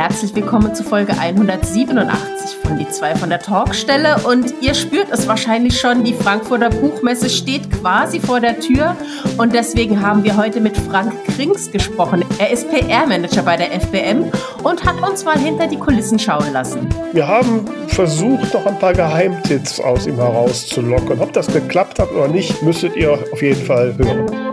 [0.00, 4.16] herzlich willkommen zu Folge 187 von Die zwei von der Talkstelle.
[4.24, 8.96] Und ihr spürt es wahrscheinlich schon, die Frankfurter Buchmesse steht quasi vor der Tür.
[9.36, 12.24] Und deswegen haben wir heute mit Frank Krings gesprochen.
[12.38, 14.32] Er ist PR-Manager bei der FBM
[14.62, 16.88] und hat uns mal hinter die Kulissen schauen lassen.
[17.12, 21.20] Wir haben versucht, noch ein paar Geheimtipps aus ihm herauszulocken.
[21.20, 24.49] Ob das geklappt hat oder nicht, müsstet ihr auf jeden Fall hören.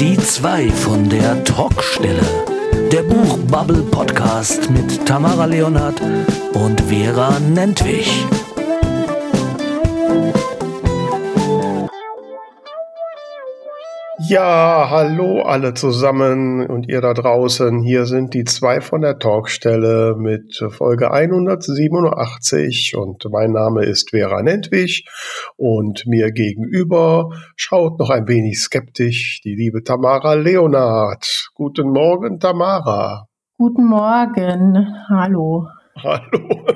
[0.00, 2.22] Die zwei von der Talkstelle.
[2.92, 6.00] Der Buchbubble Podcast mit Tamara Leonhardt
[6.54, 8.24] und Vera Nentwich.
[14.28, 17.80] Ja, hallo alle zusammen und ihr da draußen.
[17.80, 24.42] Hier sind die zwei von der Talkstelle mit Folge 187 und mein Name ist Vera
[24.42, 25.08] Nentwich
[25.56, 31.48] und mir gegenüber schaut noch ein wenig skeptisch die liebe Tamara Leonard.
[31.54, 33.28] Guten Morgen, Tamara.
[33.56, 34.94] Guten Morgen.
[35.08, 35.68] Hallo.
[36.02, 36.66] Hallo.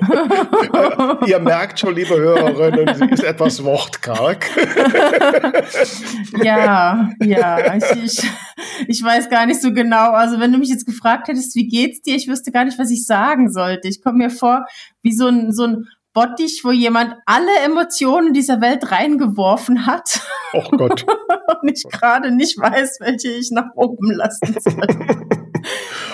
[1.25, 4.45] Ihr merkt schon, liebe Hörerinnen, sie ist etwas wortkarg.
[6.43, 7.75] ja, ja.
[7.75, 8.31] Ich, ich,
[8.87, 10.11] ich, weiß gar nicht so genau.
[10.11, 12.91] Also, wenn du mich jetzt gefragt hättest, wie geht's dir, ich wüsste gar nicht, was
[12.91, 13.87] ich sagen sollte.
[13.87, 14.65] Ich komme mir vor
[15.01, 20.21] wie so ein, so ein Bottich, wo jemand alle Emotionen dieser Welt reingeworfen hat.
[20.53, 21.05] Oh Gott.
[21.61, 24.87] Und ich gerade nicht weiß, welche ich nach oben lassen soll.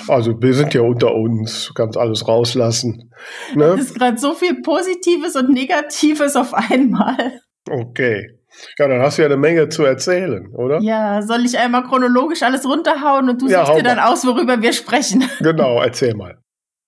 [0.08, 3.12] Also wir sind ja unter uns, kannst alles rauslassen.
[3.54, 3.76] Ne?
[3.78, 7.42] Das ist gerade so viel Positives und Negatives auf einmal.
[7.70, 8.40] Okay.
[8.78, 10.80] Ja, dann hast du ja eine Menge zu erzählen, oder?
[10.82, 14.62] Ja, soll ich einmal chronologisch alles runterhauen und du ja, suchst dir dann aus, worüber
[14.62, 15.24] wir sprechen?
[15.40, 16.38] Genau, erzähl mal.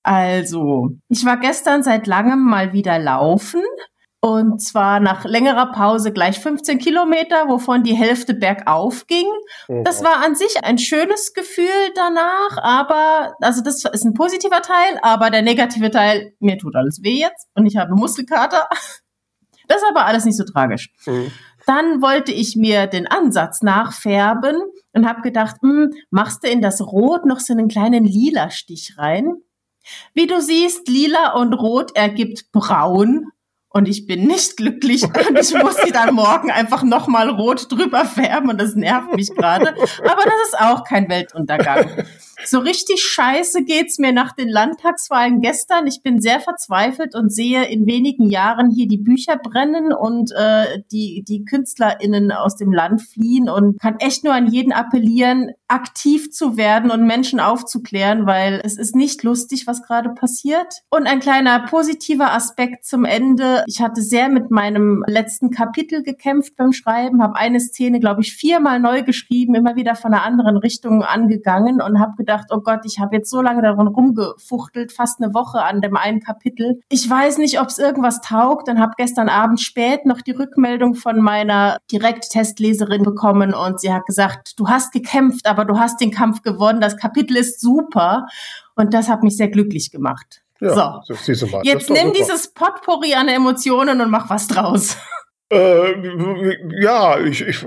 [0.03, 3.62] Also, ich war gestern seit langem mal wieder laufen
[4.23, 9.25] und zwar nach längerer Pause gleich 15 Kilometer, wovon die Hälfte bergauf ging.
[9.67, 9.83] Mhm.
[9.83, 15.00] Das war an sich ein schönes Gefühl danach, aber, also das ist ein positiver Teil,
[15.02, 18.69] aber der negative Teil, mir tut alles weh jetzt und ich habe Muskelkater.
[19.68, 20.90] Das ist aber alles nicht so tragisch.
[21.06, 21.31] Mhm.
[21.66, 24.57] Dann wollte ich mir den Ansatz nachfärben
[24.91, 28.96] und habe gedacht, hm, machst du in das Rot noch so einen kleinen lila Stich
[28.97, 29.35] rein?
[30.13, 33.31] Wie du siehst, lila und rot ergibt braun
[33.74, 38.06] und ich bin nicht glücklich und ich muss sie dann morgen einfach nochmal rot drüber
[38.06, 39.70] färben und das nervt mich gerade.
[39.70, 41.86] Aber das ist auch kein Weltuntergang.
[42.46, 45.88] So richtig scheiße geht's mir nach den Landtagswahlen gestern.
[45.88, 50.81] Ich bin sehr verzweifelt und sehe in wenigen Jahren hier die Bücher brennen und äh,
[50.91, 56.31] die, die KünstlerInnen aus dem Land fliehen und kann echt nur an jeden appellieren, aktiv
[56.31, 60.81] zu werden und Menschen aufzuklären, weil es ist nicht lustig, was gerade passiert.
[60.90, 63.63] Und ein kleiner positiver Aspekt zum Ende.
[63.68, 68.34] Ich hatte sehr mit meinem letzten Kapitel gekämpft beim Schreiben, habe eine Szene, glaube ich,
[68.34, 72.81] viermal neu geschrieben, immer wieder von einer anderen Richtung angegangen und habe gedacht, oh Gott,
[72.86, 76.80] ich habe jetzt so lange daran rumgefuchtelt, fast eine Woche an dem einen Kapitel.
[76.90, 80.96] Ich weiß nicht, ob es irgendwas taugt und habe gestern Abend spät noch die Rückmeldung
[80.96, 86.12] von meiner Direkttestleserin bekommen und sie hat gesagt, du hast gekämpft, aber du hast den
[86.12, 86.81] Kampf gewonnen.
[86.81, 88.28] Das Kapitel ist super
[88.75, 90.41] und das hat mich sehr glücklich gemacht.
[90.59, 91.16] Ja, so,
[91.64, 94.96] jetzt nimm dieses Potpourri an Emotionen und mach was draus.
[95.51, 97.66] Äh, ja, ich, ich,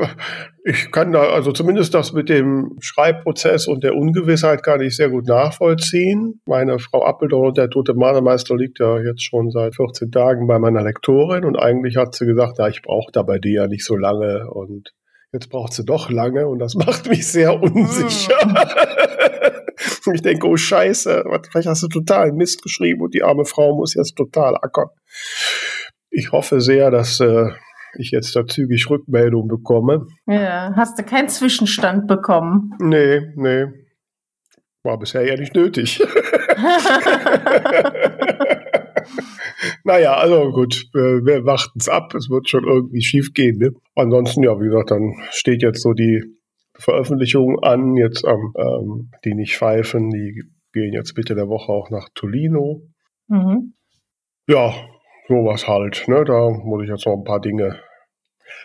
[0.65, 5.11] ich kann da, also zumindest das mit dem Schreibprozess und der Ungewissheit kann ich sehr
[5.11, 6.41] gut nachvollziehen.
[6.47, 10.83] Meine Frau Appeldorf, der tote Malermeister, liegt ja jetzt schon seit 14 Tagen bei meiner
[10.83, 13.97] Lektorin und eigentlich hat sie gesagt, ja, ich brauche da bei dir ja nicht so
[13.97, 14.95] lange und
[15.35, 18.41] jetzt braucht sie doch lange und das macht mich sehr unsicher.
[18.41, 20.15] Hm.
[20.15, 23.93] ich denke, oh Scheiße, vielleicht hast du total Mist geschrieben und die arme Frau muss
[23.93, 24.89] jetzt total ackern.
[26.09, 27.51] Ich hoffe sehr, dass äh,
[27.99, 30.07] ich jetzt da zügig Rückmeldung bekomme.
[30.27, 32.75] Ja, hast du keinen Zwischenstand bekommen?
[32.81, 33.67] Nee, nee.
[34.83, 35.99] War bisher ja nicht nötig.
[39.85, 42.15] naja, also gut, wir warten es ab.
[42.15, 43.59] Es wird schon irgendwie schief gehen.
[43.59, 43.71] Ne?
[43.95, 46.23] Ansonsten, ja, wie gesagt, dann steht jetzt so die
[46.75, 47.97] Veröffentlichung an.
[47.97, 50.43] Jetzt am ähm, Die nicht pfeifen, die
[50.73, 52.83] gehen jetzt Mitte der Woche auch nach Tolino.
[53.29, 53.73] Mhm.
[54.47, 54.75] Ja,
[55.29, 56.05] sowas halt.
[56.09, 56.25] Ne?
[56.25, 57.81] Da muss ich jetzt noch ein paar Dinge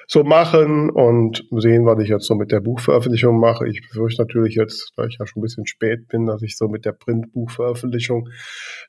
[0.08, 3.68] so machen und sehen, was ich jetzt so mit der Buchveröffentlichung mache.
[3.68, 6.68] Ich befürchte natürlich jetzt, da ich ja schon ein bisschen spät bin, dass ich so
[6.68, 8.28] mit der Printbuchveröffentlichung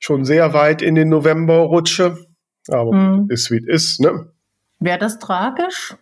[0.01, 2.17] schon sehr weit in den November rutsche.
[2.69, 3.27] Aber mhm.
[3.29, 4.33] ist wie es ist, ne?
[4.79, 5.95] Wäre das tragisch?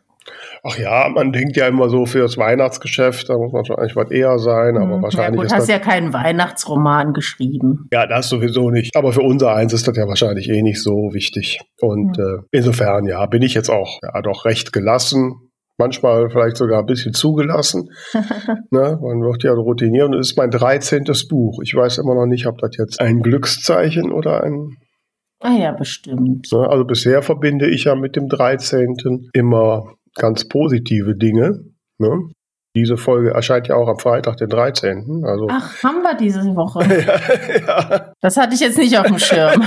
[0.65, 3.97] Ach ja, man denkt ja immer so für das Weihnachtsgeschäft, da muss man schon eigentlich
[3.97, 5.03] was eher sein, aber hm.
[5.03, 5.43] wahrscheinlich.
[5.43, 7.89] Ja, gut, hast ja keinen Weihnachtsroman geschrieben.
[7.93, 8.97] Ja, das sowieso nicht.
[8.97, 11.61] Aber für unser eins ist das ja wahrscheinlich eh nicht so wichtig.
[11.81, 12.25] Und hm.
[12.25, 15.35] äh, insofern, ja, bin ich jetzt auch ja, doch recht gelassen.
[15.79, 17.91] manchmal vielleicht sogar ein bisschen zugelassen.
[18.71, 18.99] ne?
[19.01, 21.05] Man wird ja routiniert und es ist mein 13.
[21.31, 21.61] Buch.
[21.63, 24.77] Ich weiß immer noch nicht, ob das jetzt ein Glückszeichen oder ein.
[25.41, 26.49] Ah ja, bestimmt.
[26.53, 26.69] Ne?
[26.69, 28.97] Also bisher verbinde ich ja mit dem 13.
[29.33, 29.85] immer
[30.19, 31.65] ganz positive Dinge.
[31.99, 32.31] Ne?
[32.77, 35.25] Diese Folge erscheint ja auch am Freitag, den 13.
[35.25, 36.81] Also Ach, haben wir diese Woche?
[37.67, 38.13] ja, ja.
[38.21, 39.63] Das hatte ich jetzt nicht auf dem Schirm.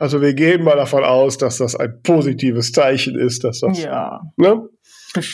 [0.00, 3.82] also wir gehen mal davon aus, dass das ein positives Zeichen ist, dass das.
[3.82, 4.22] Ja.
[4.36, 4.68] Ne?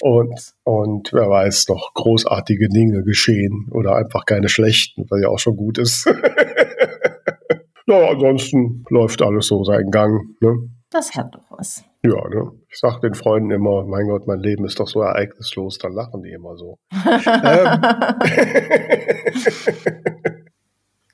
[0.00, 5.38] Und, und wer weiß, noch großartige Dinge geschehen oder einfach keine schlechten, was ja auch
[5.38, 6.06] schon gut ist.
[7.87, 10.37] ja, ansonsten läuft alles so seinen Gang.
[10.41, 10.69] Ne?
[10.91, 11.85] Das hat doch was.
[12.02, 12.52] Ja, ne?
[12.70, 16.23] Ich sag den Freunden immer, mein Gott, mein Leben ist doch so ereignislos, dann lachen
[16.23, 16.79] die immer so.
[17.44, 17.81] ähm.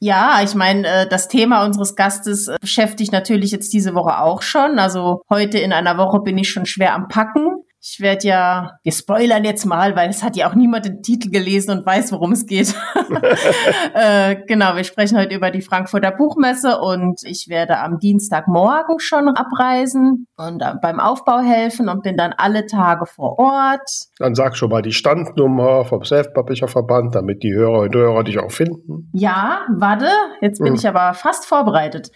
[0.00, 4.42] Ja, ich meine, äh, das Thema unseres Gastes äh, beschäftigt natürlich jetzt diese Woche auch
[4.42, 4.78] schon.
[4.78, 7.62] Also heute in einer Woche bin ich schon schwer am Packen.
[7.88, 11.30] Ich werde ja, wir spoilern jetzt mal, weil es hat ja auch niemand den Titel
[11.30, 12.74] gelesen und weiß, worum es geht.
[13.94, 19.28] äh, genau, wir sprechen heute über die Frankfurter Buchmesse und ich werde am Dienstagmorgen schon
[19.28, 23.88] abreisen und beim Aufbau helfen und bin dann alle Tage vor Ort.
[24.18, 28.50] Dann sag schon mal die Standnummer vom Self-Publisher-Verband, damit die Hörer und Hörer dich auch
[28.50, 29.12] finden.
[29.12, 30.08] Ja, warte,
[30.40, 30.74] jetzt bin hm.
[30.74, 32.10] ich aber fast vorbereitet.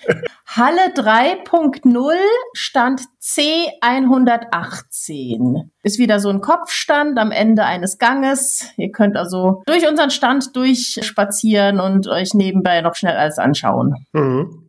[0.47, 2.17] Halle 3.0,
[2.55, 8.71] Stand C118 ist wieder so ein Kopfstand am Ende eines Ganges.
[8.77, 13.95] Ihr könnt also durch unseren Stand durchspazieren und euch nebenbei noch schnell alles anschauen.
[14.13, 14.69] Mhm.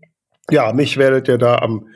[0.50, 1.88] Ja, mich werdet ihr da am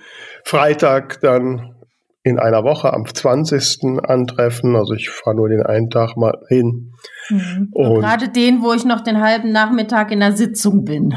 [0.43, 1.75] Freitag dann
[2.23, 3.99] in einer Woche am 20.
[4.03, 4.75] antreffen.
[4.75, 6.93] Also ich fahre nur den einen Tag mal hin.
[7.29, 7.71] Mhm.
[7.73, 11.15] Gerade den, wo ich noch den halben Nachmittag in der Sitzung bin.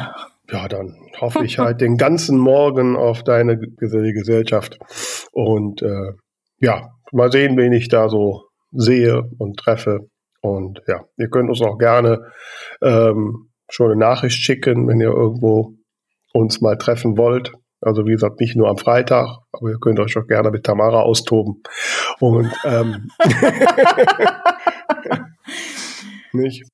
[0.50, 4.78] Ja, dann hoffe ich halt den ganzen Morgen auf deine Gesellschaft.
[5.32, 6.12] Und äh,
[6.58, 10.08] ja, mal sehen, wen ich da so sehe und treffe.
[10.40, 12.30] Und ja, ihr könnt uns auch gerne
[12.82, 15.74] ähm, schon eine Nachricht schicken, wenn ihr irgendwo
[16.32, 17.52] uns mal treffen wollt.
[17.80, 21.02] Also wie gesagt, nicht nur am Freitag, aber ihr könnt euch auch gerne mit Tamara
[21.02, 21.62] austoben.
[22.18, 23.10] Und ähm,
[26.32, 26.64] nicht?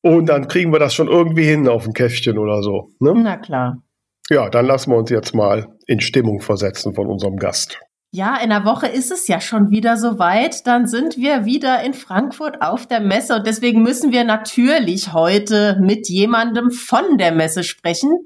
[0.00, 2.90] Und dann kriegen wir das schon irgendwie hin auf ein Käffchen oder so.
[3.00, 3.12] Ne?
[3.16, 3.82] Na klar.
[4.30, 7.80] Ja, dann lassen wir uns jetzt mal in Stimmung versetzen von unserem Gast.
[8.16, 10.66] Ja, in der Woche ist es ja schon wieder soweit.
[10.66, 15.76] Dann sind wir wieder in Frankfurt auf der Messe und deswegen müssen wir natürlich heute
[15.82, 18.24] mit jemandem von der Messe sprechen.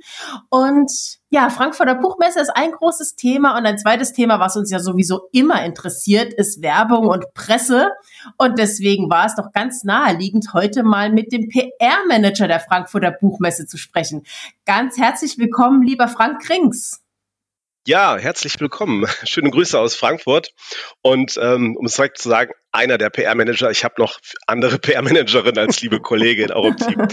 [0.49, 0.93] Und
[1.31, 5.23] ja, Frankfurter Buchmesse ist ein großes Thema und ein zweites Thema, was uns ja sowieso
[5.33, 7.89] immer interessiert, ist Werbung und Presse.
[8.39, 13.67] Und deswegen war es doch ganz naheliegend, heute mal mit dem PR-Manager der Frankfurter Buchmesse
[13.67, 14.23] zu sprechen.
[14.67, 17.03] Ganz herzlich willkommen, lieber Frank Krings.
[17.87, 19.06] Ja, herzlich willkommen.
[19.25, 20.53] Schöne Grüße aus Frankfurt.
[21.00, 23.71] Und ähm, um es direkt zu sagen, einer der PR-Manager.
[23.71, 27.09] Ich habe noch andere PR-Managerinnen als liebe Kollegin auch im Team.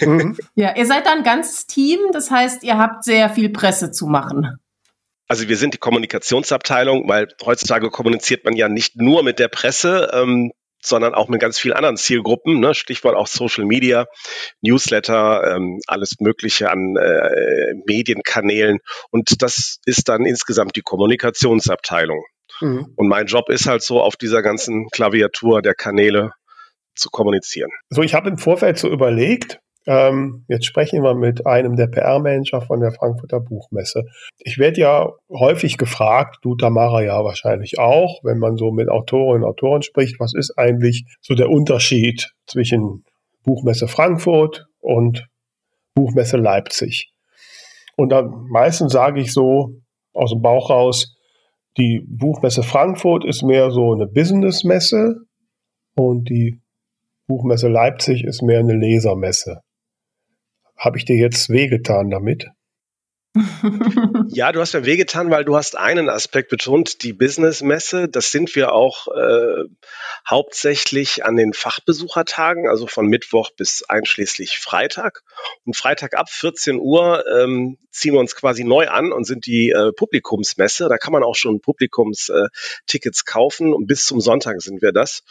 [0.00, 0.38] Mhm.
[0.54, 1.98] ja, ihr seid da ein ganzes Team.
[2.12, 4.58] Das heißt, ihr habt sehr viel Presse zu machen.
[5.28, 10.10] Also wir sind die Kommunikationsabteilung, weil heutzutage kommuniziert man ja nicht nur mit der Presse.
[10.12, 10.52] Ähm,
[10.86, 12.60] sondern auch mit ganz vielen anderen Zielgruppen.
[12.60, 12.74] Ne?
[12.74, 14.06] Stichwort auch Social Media,
[14.60, 18.78] Newsletter, ähm, alles Mögliche an äh, Medienkanälen.
[19.10, 22.24] Und das ist dann insgesamt die Kommunikationsabteilung.
[22.60, 22.92] Mhm.
[22.96, 26.32] Und mein Job ist halt so, auf dieser ganzen Klaviatur der Kanäle
[26.94, 27.70] zu kommunizieren.
[27.90, 32.60] So, ich habe im Vorfeld so überlegt, ähm, jetzt sprechen wir mit einem der PR-Manager
[32.60, 34.04] von der Frankfurter Buchmesse.
[34.38, 39.44] Ich werde ja häufig gefragt, du Tamara ja wahrscheinlich auch, wenn man so mit Autorinnen
[39.44, 43.04] und Autoren spricht, was ist eigentlich so der Unterschied zwischen
[43.44, 45.28] Buchmesse Frankfurt und
[45.94, 47.12] Buchmesse Leipzig?
[47.96, 49.76] Und dann meistens sage ich so
[50.12, 51.16] aus dem Bauch raus,
[51.76, 55.16] die Buchmesse Frankfurt ist mehr so eine Businessmesse
[55.94, 56.60] und die
[57.28, 59.60] Buchmesse Leipzig ist mehr eine Lesermesse.
[60.76, 62.48] Habe ich dir jetzt wehgetan damit?
[64.28, 68.08] Ja, du hast mir wehgetan, weil du hast einen Aspekt betont, die Business-Messe.
[68.08, 69.64] Das sind wir auch äh,
[70.28, 75.22] hauptsächlich an den Fachbesuchertagen, also von Mittwoch bis einschließlich Freitag.
[75.64, 79.70] Und Freitag ab 14 Uhr ähm, ziehen wir uns quasi neu an und sind die
[79.70, 80.88] äh, Publikumsmesse.
[80.88, 85.22] Da kann man auch schon Publikumstickets äh, kaufen und bis zum Sonntag sind wir das.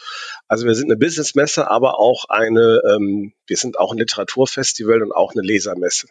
[0.48, 5.12] Also wir sind eine Business-Messe, aber auch eine, ähm, wir sind auch ein Literaturfestival und
[5.12, 6.08] auch eine Lesermesse.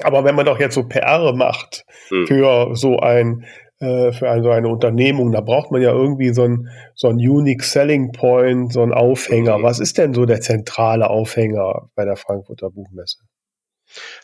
[0.00, 2.26] Aber wenn man doch jetzt so PR macht hm.
[2.26, 3.44] für so ein
[3.82, 7.16] äh, für ein, so eine Unternehmung, da braucht man ja irgendwie so ein, so ein
[7.16, 9.58] Unique Selling Point, so ein Aufhänger.
[9.58, 9.62] Mhm.
[9.64, 13.18] Was ist denn so der zentrale Aufhänger bei der Frankfurter Buchmesse?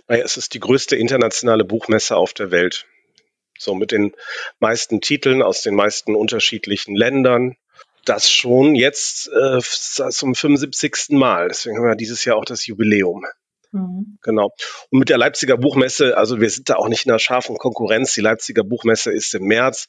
[0.06, 2.86] Naja, es ist die größte internationale Buchmesse auf der Welt.
[3.58, 4.14] So mit den
[4.60, 7.56] meisten Titeln aus den meisten unterschiedlichen Ländern.
[8.04, 11.08] Das schon jetzt äh, zum 75.
[11.10, 11.48] Mal.
[11.48, 13.26] Deswegen haben wir dieses Jahr auch das Jubiläum.
[13.72, 14.18] Mhm.
[14.22, 14.50] Genau.
[14.90, 18.14] Und mit der Leipziger Buchmesse, also wir sind da auch nicht in einer scharfen Konkurrenz.
[18.14, 19.86] Die Leipziger Buchmesse ist im März.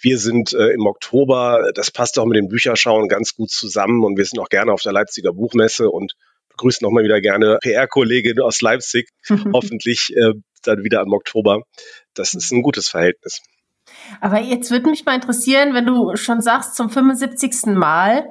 [0.00, 1.70] Wir sind äh, im Oktober.
[1.74, 4.04] Das passt auch mit den Bücherschauen ganz gut zusammen.
[4.04, 6.12] Und wir sind auch gerne auf der Leipziger Buchmesse und
[6.50, 9.08] begrüßen nochmal wieder gerne PR-Kollegin aus Leipzig.
[9.52, 11.62] Hoffentlich äh, dann wieder im Oktober.
[12.14, 13.40] Das ist ein gutes Verhältnis.
[14.20, 17.66] Aber jetzt würde mich mal interessieren, wenn du schon sagst, zum 75.
[17.74, 18.26] Mal,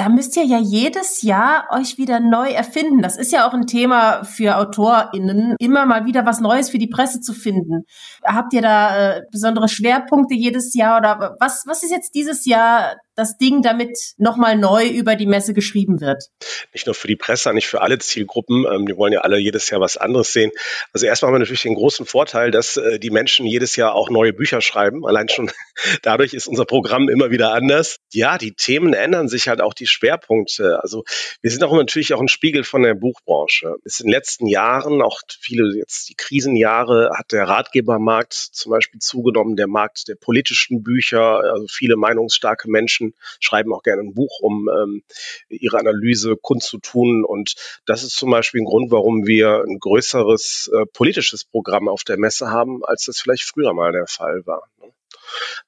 [0.00, 3.02] da müsst ihr ja jedes Jahr euch wieder neu erfinden.
[3.02, 6.86] Das ist ja auch ein Thema für AutorInnen, immer mal wieder was Neues für die
[6.86, 7.82] Presse zu finden.
[8.24, 12.96] Habt ihr da äh, besondere Schwerpunkte jedes Jahr oder was, was ist jetzt dieses Jahr
[13.20, 16.24] das Ding, damit nochmal neu über die Messe geschrieben wird?
[16.72, 18.66] Nicht nur für die Presse, nicht für alle Zielgruppen.
[18.70, 20.50] Ähm, die wollen ja alle jedes Jahr was anderes sehen.
[20.92, 24.10] Also erstmal haben wir natürlich den großen Vorteil, dass äh, die Menschen jedes Jahr auch
[24.10, 25.06] neue Bücher schreiben.
[25.06, 25.50] Allein schon
[26.02, 27.96] dadurch ist unser Programm immer wieder anders.
[28.12, 30.80] Ja, die Themen ändern sich halt auch die Schwerpunkte.
[30.82, 31.04] Also
[31.42, 33.76] wir sind auch natürlich auch ein Spiegel von der Buchbranche.
[33.84, 39.00] Es in den letzten Jahren, auch viele jetzt die Krisenjahre, hat der Ratgebermarkt zum Beispiel
[39.00, 43.09] zugenommen, der Markt der politischen Bücher, also viele meinungsstarke Menschen
[43.40, 45.02] schreiben auch gerne ein Buch, um ähm,
[45.48, 47.24] ihre Analyse kundzutun.
[47.24, 47.54] Und
[47.86, 52.18] das ist zum Beispiel ein Grund, warum wir ein größeres äh, politisches Programm auf der
[52.18, 54.68] Messe haben, als das vielleicht früher mal der Fall war.
[54.80, 54.92] Ne?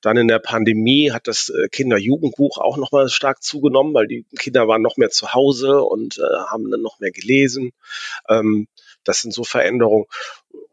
[0.00, 4.68] Dann in der Pandemie hat das äh, Kinder-Jugendbuch auch nochmal stark zugenommen, weil die Kinder
[4.68, 7.72] waren noch mehr zu Hause und äh, haben dann noch mehr gelesen.
[8.28, 8.66] Ähm,
[9.04, 10.06] das sind so Veränderungen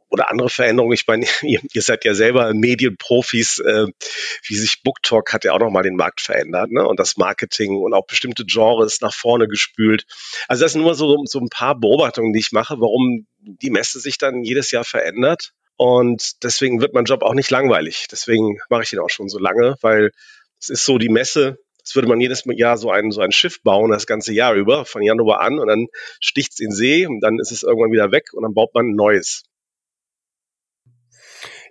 [0.09, 0.93] oder andere Veränderungen.
[0.93, 3.87] Ich meine, ihr, ihr seid ja selber Medienprofis, äh,
[4.45, 6.87] wie sich BookTalk hat ja auch nochmal den Markt verändert, ne?
[6.87, 10.05] Und das Marketing und auch bestimmte Genres nach vorne gespült.
[10.47, 13.99] Also das sind nur so, so ein paar Beobachtungen, die ich mache, warum die Messe
[13.99, 15.51] sich dann jedes Jahr verändert.
[15.77, 18.07] Und deswegen wird mein Job auch nicht langweilig.
[18.11, 20.11] Deswegen mache ich den auch schon so lange, weil
[20.59, 21.57] es ist so die Messe,
[21.89, 24.85] das würde man jedes Jahr so ein, so ein Schiff bauen, das ganze Jahr über,
[24.85, 25.87] von Januar an, und dann
[26.19, 28.89] sticht es in See und dann ist es irgendwann wieder weg und dann baut man
[28.89, 29.43] ein neues.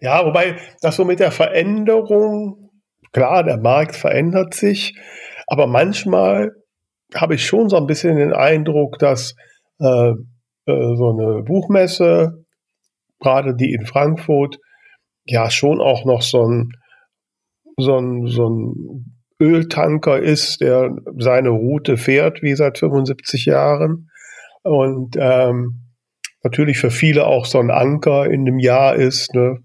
[0.00, 2.70] Ja, wobei das so mit der Veränderung,
[3.12, 4.94] klar, der Markt verändert sich,
[5.46, 6.52] aber manchmal
[7.14, 9.34] habe ich schon so ein bisschen den Eindruck, dass
[9.80, 12.44] äh, äh, so eine Buchmesse,
[13.20, 14.58] gerade die in Frankfurt,
[15.24, 16.72] ja schon auch noch so ein,
[17.76, 24.10] so ein, so ein Öltanker ist, der seine Route fährt, wie seit 75 Jahren.
[24.62, 25.94] Und ähm,
[26.42, 29.34] natürlich für viele auch so ein Anker in dem Jahr ist.
[29.34, 29.58] Ne?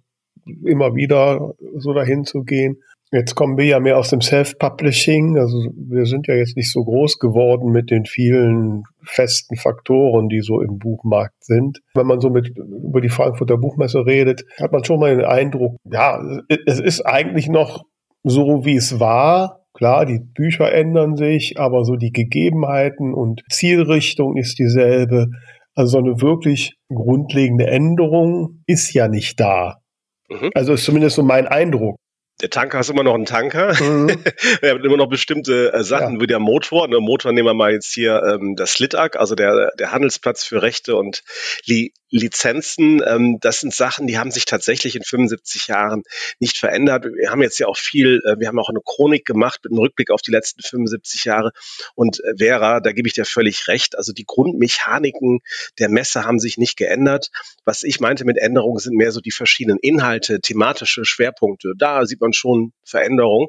[0.46, 2.78] Immer wieder so dahin zu gehen.
[3.14, 5.38] Jetzt kommen wir ja mehr aus dem Self-Publishing.
[5.38, 10.42] Also wir sind ja jetzt nicht so groß geworden mit den vielen festen Faktoren, die
[10.42, 11.80] so im Buchmarkt sind.
[11.94, 15.76] Wenn man so mit über die Frankfurter Buchmesse redet, hat man schon mal den Eindruck,
[15.86, 16.20] ja,
[16.66, 17.84] es ist eigentlich noch
[18.24, 19.60] so, wie es war.
[19.76, 25.28] Klar, die Bücher ändern sich, aber so die Gegebenheiten und Zielrichtung ist dieselbe.
[25.76, 29.83] Also so eine wirklich grundlegende Änderung ist ja nicht da.
[30.30, 30.52] Mhm.
[30.54, 31.98] Also ist zumindest so mein Eindruck
[32.42, 33.74] der Tanker ist immer noch ein Tanker.
[33.82, 34.10] Mhm.
[34.62, 36.22] wir haben immer noch bestimmte äh, Sachen ja.
[36.22, 36.88] wie der Motor.
[36.88, 40.62] Der Motor nehmen wir mal jetzt hier ähm, das LITAG, also der, der Handelsplatz für
[40.62, 41.24] Rechte und
[41.66, 43.02] Li Lizenzen.
[43.06, 46.04] Ähm, das sind Sachen, die haben sich tatsächlich in 75 Jahren
[46.40, 47.06] nicht verändert.
[47.06, 49.80] Wir haben jetzt ja auch viel, äh, wir haben auch eine Chronik gemacht mit einem
[49.80, 51.52] Rückblick auf die letzten 75 Jahre.
[51.96, 53.98] Und äh, Vera, da gebe ich dir völlig recht.
[53.98, 55.40] Also die Grundmechaniken
[55.80, 57.32] der Messe haben sich nicht geändert.
[57.66, 61.74] Was ich meinte mit Änderungen sind mehr so die verschiedenen Inhalte, thematische Schwerpunkte.
[61.76, 63.48] Da sieht man schon Veränderung.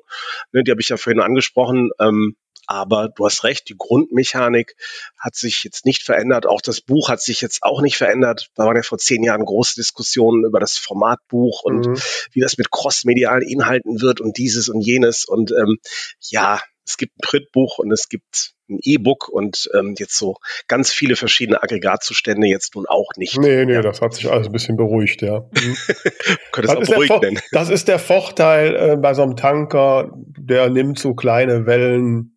[0.53, 1.91] Ne, die habe ich ja vorhin angesprochen.
[2.01, 4.77] Ähm, aber du hast recht, die Grundmechanik
[5.19, 6.47] hat sich jetzt nicht verändert.
[6.47, 8.51] Auch das Buch hat sich jetzt auch nicht verändert.
[8.55, 11.99] Da waren ja vor zehn Jahren große Diskussionen über das Formatbuch und mhm.
[12.33, 15.25] wie das mit crossmedialen Inhalten wird und dieses und jenes.
[15.25, 15.79] Und ähm,
[16.21, 20.37] ja, es gibt ein Printbuch und es gibt ein E-Book und ähm, jetzt so
[20.69, 23.39] ganz viele verschiedene Aggregatzustände jetzt nun auch nicht.
[23.39, 23.83] Nee, nee, ja.
[23.83, 25.41] das hat sich alles ein bisschen beruhigt, ja.
[25.41, 25.77] Mhm.
[26.53, 27.41] Könnte es auch beruhigt nennen.
[27.53, 32.34] Das ist der Vorteil äh, bei so einem Tanker, der nimmt so kleine Wellen,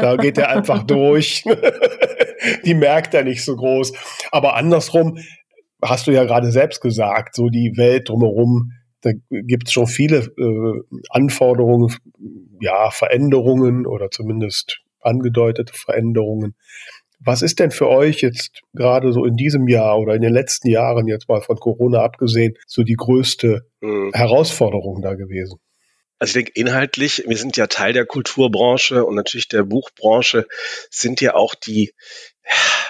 [0.00, 1.44] da geht er einfach durch.
[2.64, 3.92] die merkt er nicht so groß.
[4.30, 5.18] Aber andersrum,
[5.82, 10.18] hast du ja gerade selbst gesagt, so die Welt drumherum, da gibt es schon viele
[10.18, 11.94] äh, Anforderungen,
[12.60, 16.54] ja, Veränderungen oder zumindest angedeutete Veränderungen.
[17.22, 20.68] Was ist denn für euch jetzt gerade so in diesem Jahr oder in den letzten
[20.68, 24.10] Jahren, jetzt mal von Corona abgesehen, so die größte mhm.
[24.14, 25.58] Herausforderung da gewesen?
[26.20, 30.46] Also ich denke, inhaltlich, wir sind ja Teil der Kulturbranche und natürlich der Buchbranche,
[30.90, 31.94] sind ja auch die,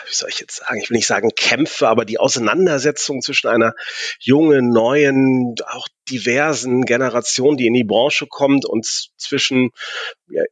[0.08, 3.74] wie soll ich jetzt sagen, ich will nicht sagen Kämpfe, aber die Auseinandersetzung zwischen einer
[4.18, 8.86] jungen, neuen, auch diversen Generation, die in die Branche kommt und
[9.16, 9.70] zwischen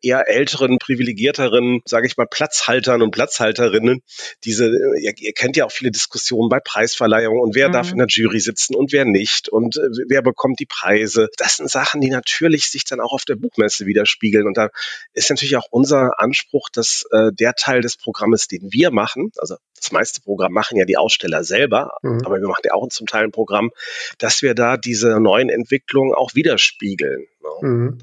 [0.03, 4.03] eher älteren, privilegierteren, sage ich mal, Platzhaltern und Platzhalterinnen.
[4.45, 4.67] Diese,
[5.01, 7.73] ihr, ihr, kennt ja auch viele Diskussionen bei Preisverleihungen und wer mhm.
[7.73, 11.29] darf in der Jury sitzen und wer nicht und äh, wer bekommt die Preise.
[11.37, 14.47] Das sind Sachen, die natürlich sich dann auch auf der Buchmesse widerspiegeln.
[14.47, 14.71] Und da
[15.13, 19.57] ist natürlich auch unser Anspruch, dass äh, der Teil des Programmes, den wir machen, also
[19.77, 22.23] das meiste Programm machen ja die Aussteller selber, mhm.
[22.25, 23.71] aber wir machen ja auch zum Teil ein Programm,
[24.19, 27.27] dass wir da diese neuen Entwicklungen auch widerspiegeln.
[27.43, 27.69] Ne?
[27.69, 27.99] Mhm.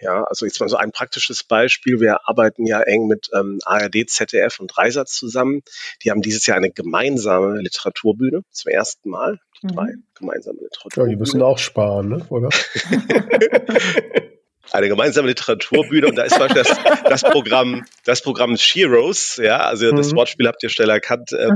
[0.00, 2.00] Ja, also jetzt mal so ein praktisches Beispiel.
[2.00, 5.62] Wir arbeiten ja eng mit ähm, ARD, ZDF und Dreisatz zusammen.
[6.02, 9.38] Die haben dieses Jahr eine gemeinsame Literaturbühne zum ersten Mal.
[9.62, 9.76] Die mhm.
[9.76, 11.06] drei gemeinsame Literaturbühne.
[11.06, 12.26] Ja, die müssen auch sparen, ne?
[12.30, 12.48] oder?
[14.70, 19.58] eine gemeinsame Literaturbühne und da ist zum Beispiel das, das Programm, das Programm Sheroes, ja,
[19.58, 19.96] also mhm.
[19.96, 21.50] das Wortspiel habt ihr schnell erkannt, äh,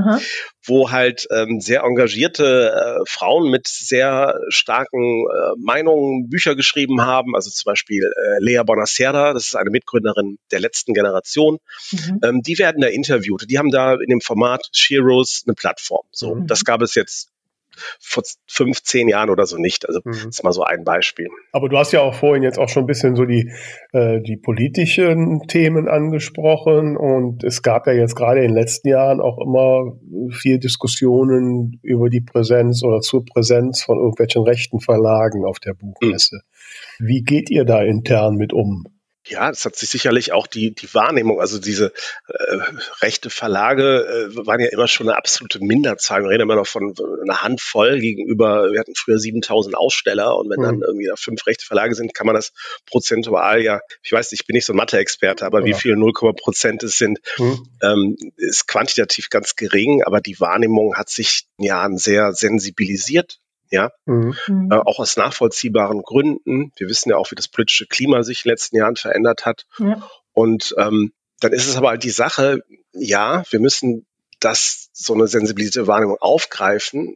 [0.65, 7.35] wo halt ähm, sehr engagierte äh, Frauen mit sehr starken äh, Meinungen Bücher geschrieben haben,
[7.35, 11.59] also zum Beispiel äh, Lea Bonacera, das ist eine Mitgründerin der letzten Generation,
[11.91, 12.19] mhm.
[12.23, 16.35] ähm, die werden da interviewt, die haben da in dem Format Sheroes eine Plattform, so,
[16.35, 16.47] mhm.
[16.47, 17.29] das gab es jetzt
[17.99, 19.87] vor 15 Jahren oder so nicht.
[19.87, 20.11] Also mhm.
[20.11, 21.27] das ist mal so ein Beispiel.
[21.51, 23.51] Aber du hast ja auch vorhin jetzt auch schon ein bisschen so die,
[23.93, 29.21] äh, die politischen Themen angesprochen und es gab ja jetzt gerade in den letzten Jahren
[29.21, 29.97] auch immer
[30.31, 36.41] viel Diskussionen über die Präsenz oder zur Präsenz von irgendwelchen rechten Verlagen auf der Buchmesse.
[36.99, 37.07] Mhm.
[37.07, 38.85] Wie geht ihr da intern mit um?
[39.29, 41.91] Ja, das hat sich sicherlich auch die, die Wahrnehmung, also diese
[42.27, 42.57] äh,
[43.01, 46.23] rechte Verlage äh, waren ja immer schon eine absolute Minderzahl.
[46.23, 46.93] Wir reden immer noch von
[47.23, 50.63] einer Handvoll gegenüber, wir hatten früher 7000 Aussteller und wenn mhm.
[50.63, 52.53] dann irgendwie fünf rechte Verlage sind, kann man das
[52.85, 55.65] prozentual ja, ich weiß nicht, ich bin nicht so ein Mathe-Experte, aber ja.
[55.65, 57.67] wie viel 0, Prozent es sind, mhm.
[57.81, 63.91] ähm, ist quantitativ ganz gering, aber die Wahrnehmung hat sich in Jahren sehr sensibilisiert ja,
[64.05, 64.35] mhm.
[64.47, 64.71] mhm.
[64.71, 66.71] äh, auch aus nachvollziehbaren Gründen.
[66.77, 69.65] Wir wissen ja auch, wie das politische Klima sich in den letzten Jahren verändert hat.
[69.79, 70.07] Ja.
[70.33, 74.05] Und ähm, dann ist es aber halt die Sache, ja, wir müssen
[74.39, 77.15] das, so eine sensibilisierte Wahrnehmung aufgreifen,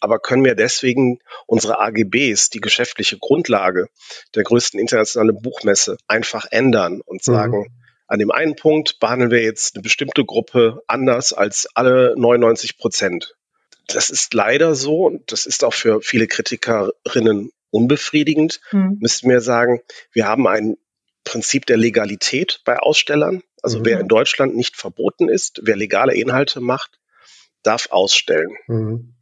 [0.00, 3.88] aber können wir deswegen unsere AGBs, die geschäftliche Grundlage
[4.34, 7.32] der größten internationalen Buchmesse, einfach ändern und mhm.
[7.32, 7.74] sagen, mhm.
[8.06, 13.36] an dem einen Punkt behandeln wir jetzt eine bestimmte Gruppe anders als alle 99 Prozent.
[13.86, 18.60] Das ist leider so und das ist auch für viele Kritikerinnen unbefriedigend.
[18.70, 18.98] Hm.
[19.00, 19.80] Müssten wir sagen,
[20.12, 20.76] wir haben ein
[21.24, 23.42] Prinzip der Legalität bei Ausstellern.
[23.62, 23.84] Also mhm.
[23.84, 26.98] wer in Deutschland nicht verboten ist, wer legale Inhalte macht,
[27.62, 28.56] darf ausstellen.
[28.66, 29.14] Mhm.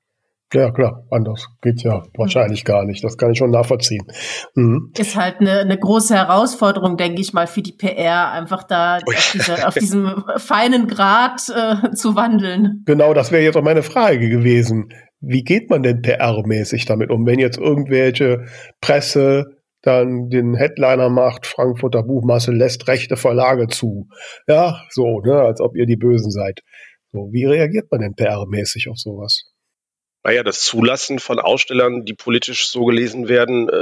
[0.54, 3.04] Ja, klar, anders geht ja wahrscheinlich gar nicht.
[3.04, 4.06] Das kann ich schon nachvollziehen.
[4.54, 4.92] Mhm.
[4.96, 9.10] Ist halt eine, eine große Herausforderung, denke ich mal, für die PR, einfach da oh
[9.10, 12.82] auf, diese, auf diesem feinen Grad äh, zu wandeln.
[12.86, 14.88] Genau, das wäre jetzt auch meine Frage gewesen.
[15.20, 18.46] Wie geht man denn PR-mäßig damit um, wenn jetzt irgendwelche
[18.80, 24.08] Presse dann den Headliner macht, Frankfurter Buchmasse lässt rechte Verlage zu.
[24.46, 26.60] Ja, so, ne, als ob ihr die Bösen seid.
[27.12, 29.44] So, wie reagiert man denn PR-mäßig auf sowas?
[30.24, 33.72] Naja, das Zulassen von Ausstellern, die politisch so gelesen werden, äh,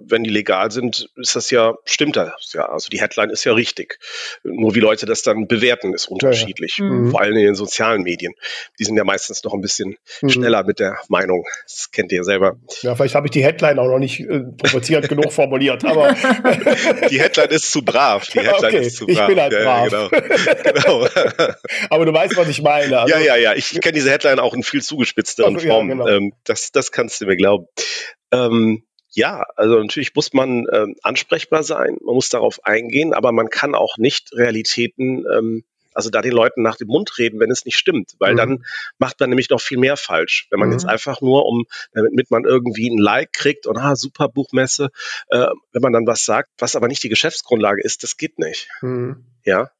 [0.00, 2.66] wenn die legal sind, ist das ja, stimmt das ja.
[2.66, 3.98] Also die Headline ist ja richtig.
[4.42, 6.78] Nur wie Leute das dann bewerten, ist unterschiedlich.
[6.78, 6.90] Ja, ja.
[6.90, 7.10] Mhm.
[7.10, 8.34] Vor allem in den sozialen Medien.
[8.78, 10.28] Die sind ja meistens noch ein bisschen mhm.
[10.28, 11.44] schneller mit der Meinung.
[11.64, 12.56] Das kennt ihr selber.
[12.82, 16.12] Ja, vielleicht habe ich die Headline auch noch nicht äh, provozierend genug formuliert, aber.
[17.10, 18.26] die Headline ist zu brav.
[18.26, 19.28] Die Headline okay, ist zu brav.
[19.28, 19.92] Ich bin halt brav.
[19.92, 21.00] Ja, genau.
[21.06, 21.08] genau.
[21.90, 22.98] aber du weißt, was ich meine.
[22.98, 23.54] Also, ja, ja, ja.
[23.54, 25.88] Ich kenne diese Headline auch in viel zugespitzteren Form Form.
[25.88, 26.06] Genau.
[26.06, 27.66] Ähm, das, das kannst du mir glauben.
[28.32, 33.48] Ähm, ja, also natürlich muss man ähm, ansprechbar sein, man muss darauf eingehen, aber man
[33.48, 37.64] kann auch nicht Realitäten, ähm, also da den Leuten nach dem Mund reden, wenn es
[37.64, 38.36] nicht stimmt, weil mhm.
[38.36, 38.64] dann
[38.98, 40.46] macht man nämlich noch viel mehr falsch.
[40.50, 40.74] Wenn man mhm.
[40.74, 44.90] jetzt einfach nur, um, damit man irgendwie ein Like kriegt und ah, super Buchmesse,
[45.30, 48.68] äh, wenn man dann was sagt, was aber nicht die Geschäftsgrundlage ist, das geht nicht.
[48.82, 49.24] Mhm.
[49.44, 49.70] Ja.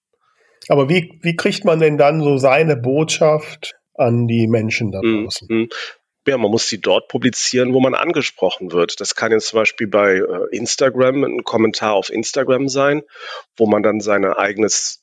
[0.69, 5.25] Aber wie, wie kriegt man denn dann so seine Botschaft an die Menschen da mhm,
[5.25, 5.49] draußen.
[5.51, 5.69] Mhm.
[6.27, 9.01] Ja, man muss sie dort publizieren, wo man angesprochen wird.
[9.01, 13.03] Das kann jetzt zum Beispiel bei äh, Instagram ein Kommentar auf Instagram sein,
[13.57, 15.03] wo man dann seine eigenes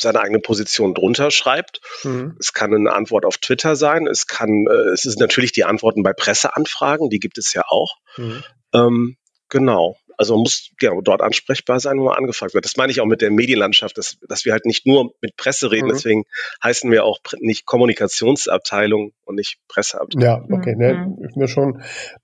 [0.00, 1.80] seine eigene Position drunter schreibt.
[2.02, 2.36] Mhm.
[2.40, 4.06] Es kann eine Antwort auf Twitter sein.
[4.06, 7.96] Es kann, äh, es ist natürlich die Antworten bei Presseanfragen, die gibt es ja auch.
[8.16, 8.42] Mhm.
[8.72, 9.16] Ähm,
[9.48, 9.96] genau.
[10.16, 12.64] Also man muss ja, dort ansprechbar sein, wo man angefragt wird.
[12.64, 15.70] Das meine ich auch mit der Medienlandschaft, dass, dass wir halt nicht nur mit Presse
[15.70, 15.92] reden, mhm.
[15.92, 16.24] deswegen
[16.62, 20.48] heißen wir auch nicht Kommunikationsabteilung und nicht Presseabteilung.
[20.50, 21.24] Ja, okay, ne, mhm.
[21.24, 21.82] ist mir schon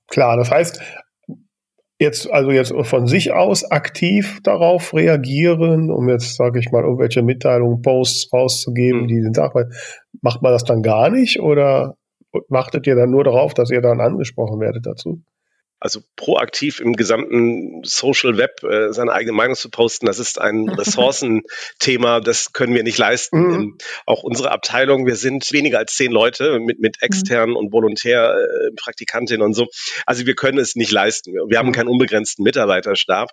[0.09, 0.37] klar.
[0.37, 0.81] Das heißt,
[2.01, 7.23] jetzt also jetzt von sich aus aktiv darauf reagieren, um jetzt, sage ich mal, irgendwelche
[7.23, 9.09] Mitteilungen, Posts rauszugeben, mhm.
[9.09, 9.53] die den Tag
[10.23, 11.97] macht man das dann gar nicht oder
[12.49, 15.23] wartet ihr dann nur darauf, dass ihr dann angesprochen werdet dazu?
[15.81, 20.69] Also proaktiv im gesamten Social Web äh, seine eigene Meinung zu posten, das ist ein
[20.69, 23.41] Ressourcenthema, das können wir nicht leisten.
[23.41, 23.55] Mhm.
[23.55, 27.57] Ähm, auch unsere Abteilung, wir sind weniger als zehn Leute mit, mit externen mhm.
[27.57, 29.69] und Volontär, äh, Praktikantinnen und so.
[30.05, 31.33] Also wir können es nicht leisten.
[31.33, 31.73] Wir haben mhm.
[31.73, 33.31] keinen unbegrenzten Mitarbeiterstab.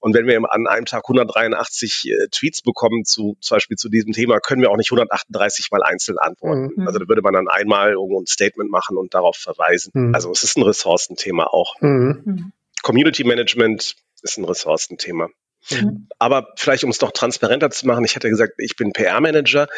[0.00, 4.12] Und wenn wir an einem Tag 183 äh, Tweets bekommen zu zum Beispiel zu diesem
[4.12, 6.70] Thema, können wir auch nicht 138 mal einzeln antworten.
[6.74, 6.86] Mhm.
[6.86, 9.90] Also da würde man dann einmal irgendwo ein Statement machen und darauf verweisen.
[9.94, 10.14] Mhm.
[10.14, 11.74] Also es ist ein Ressourcenthema auch.
[11.82, 12.52] Mhm.
[12.82, 15.28] Community Management ist ein Ressourcenthema.
[15.70, 16.08] Mhm.
[16.18, 19.68] Aber vielleicht, um es noch transparenter zu machen, ich hatte gesagt, ich bin PR-Manager.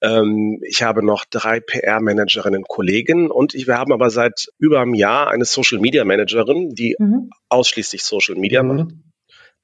[0.00, 4.94] Ähm, ich habe noch drei PR-Managerinnen Kollegen und ich, wir haben aber seit über einem
[4.94, 7.30] Jahr eine Social-Media-Managerin, die mhm.
[7.48, 8.76] ausschließlich Social Media mhm.
[8.76, 8.88] macht.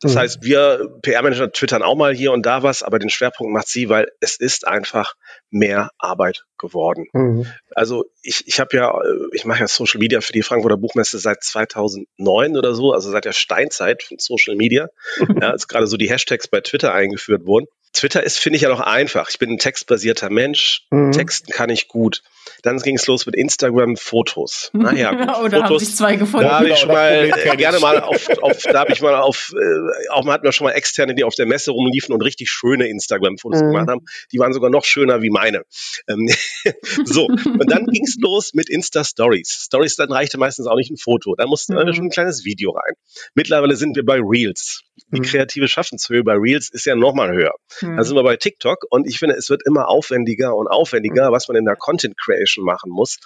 [0.01, 0.19] Das mhm.
[0.19, 3.89] heißt, wir PR-Manager twittern auch mal hier und da was, aber den Schwerpunkt macht sie,
[3.89, 5.15] weil es ist einfach
[5.51, 7.07] mehr Arbeit geworden.
[7.13, 7.47] Mhm.
[7.75, 11.19] Also ich, ich habe ja, äh, ich mache ja Social Media für die Frankfurter Buchmesse
[11.19, 14.89] seit 2009 oder so, also seit der Steinzeit von Social Media,
[15.41, 17.67] ja, als gerade so die Hashtags bei Twitter eingeführt wurden.
[17.93, 19.29] Twitter ist, finde ich ja noch einfach.
[19.31, 20.87] Ich bin ein textbasierter Mensch.
[20.91, 21.11] Mhm.
[21.11, 22.23] Texten kann ich gut.
[22.63, 24.71] Dann ging es los mit Instagram-Fotos.
[24.73, 26.47] Naja, gut, Oder Fotos, haben sich zwei gefunden.
[26.47, 29.53] Da habe ich schon mal äh, gerne mal auf, auf da habe ich mal auf,
[29.55, 32.51] äh, auch mal hatten wir schon mal externe, die auf der Messe rumliefen und richtig
[32.51, 33.67] schöne Instagram-Fotos mhm.
[33.67, 34.05] gemacht haben.
[34.33, 35.63] Die waren sogar noch schöner wie meine.
[36.09, 36.29] Ähm,
[37.05, 39.49] so, und dann ging es los mit Insta-Stories.
[39.49, 41.35] Stories, dann reichte meistens auch nicht ein Foto.
[41.37, 41.95] Da musste mhm.
[41.95, 42.95] schon ein kleines Video rein.
[43.35, 44.83] Mittlerweile sind wir bei Reels.
[45.13, 45.25] Die mhm.
[45.25, 47.55] kreative Schaffenshöhe bei Reels ist ja nochmal höher.
[47.81, 47.97] Mhm.
[47.97, 51.33] Da sind wir bei TikTok und ich finde, es wird immer aufwendiger und aufwendiger, mhm.
[51.33, 53.19] was man in der Content Creation machen muss.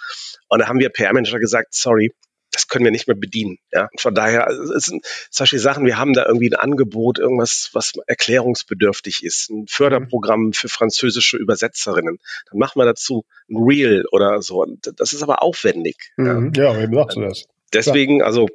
[0.47, 2.11] Und da haben wir PR-Manager gesagt, sorry,
[2.55, 3.57] das können wir nicht mehr bedienen.
[3.71, 3.89] Ja?
[3.91, 7.19] Und von daher, also es sind zum Beispiel Sachen, wir haben da irgendwie ein Angebot,
[7.19, 12.19] irgendwas, was erklärungsbedürftig ist, ein Förderprogramm für französische Übersetzerinnen.
[12.49, 14.61] Dann machen wir dazu ein Reel oder so.
[14.61, 16.11] Und das ist aber aufwendig.
[16.15, 16.53] Mhm.
[16.55, 17.45] Ja, ja, wie sagst du das?
[17.73, 18.47] Deswegen, also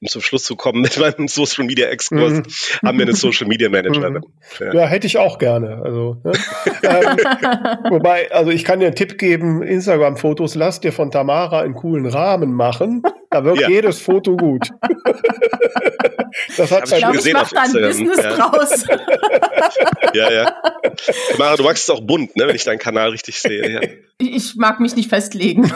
[0.00, 2.86] um zum Schluss zu kommen mit meinem Social Media Exkurs, mhm.
[2.86, 4.14] haben wir eine Social Media Managerin.
[4.14, 4.22] Mhm.
[4.60, 4.74] Ja.
[4.74, 4.86] ja.
[4.86, 5.82] hätte ich auch gerne.
[5.82, 6.32] Also, ne?
[6.82, 11.74] ähm, wobei, also ich kann dir einen Tipp geben: Instagram-Fotos lass dir von Tamara in
[11.74, 13.02] coolen Rahmen machen.
[13.30, 13.68] Da wirkt ja.
[13.68, 14.70] jedes Foto gut.
[16.56, 18.36] das hat ich glaube, gesehen ich mache da ein Business ja.
[18.36, 18.84] draus.
[20.14, 20.56] ja, ja.
[21.32, 23.70] Tamara, du magst es auch bunt, ne, wenn ich deinen Kanal richtig sehe.
[23.70, 23.80] Ja.
[24.18, 25.70] Ich mag mich nicht festlegen.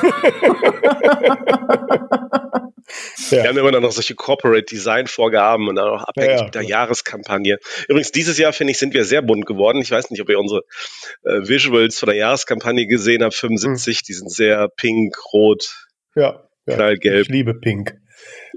[3.31, 3.45] Ja.
[3.45, 6.63] Wir haben immer noch solche Corporate Design Vorgaben und dann auch abhängig ja, mit der
[6.63, 7.59] Jahreskampagne.
[7.89, 9.81] Übrigens, dieses Jahr, finde ich, sind wir sehr bunt geworden.
[9.81, 10.63] Ich weiß nicht, ob ihr unsere
[11.25, 14.03] äh, Visuals von der Jahreskampagne gesehen habt, 75, hm.
[14.07, 17.23] die sind sehr pink, rot, ja, knallgelb.
[17.23, 17.97] Ich liebe pink.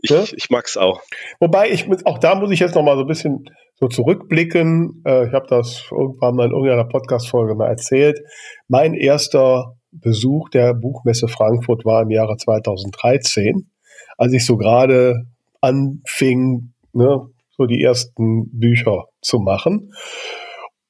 [0.01, 0.23] Ich, ja?
[0.35, 1.01] ich mag's auch.
[1.39, 5.01] Wobei, ich auch da muss ich jetzt noch mal so ein bisschen so zurückblicken.
[5.05, 8.19] Äh, ich habe das irgendwann mal in irgendeiner Podcast-Folge mal erzählt.
[8.67, 13.69] Mein erster Besuch der Buchmesse Frankfurt war im Jahre 2013
[14.17, 15.25] als ich so gerade
[15.61, 17.21] anfing, ne,
[17.57, 19.93] so die ersten Bücher zu machen.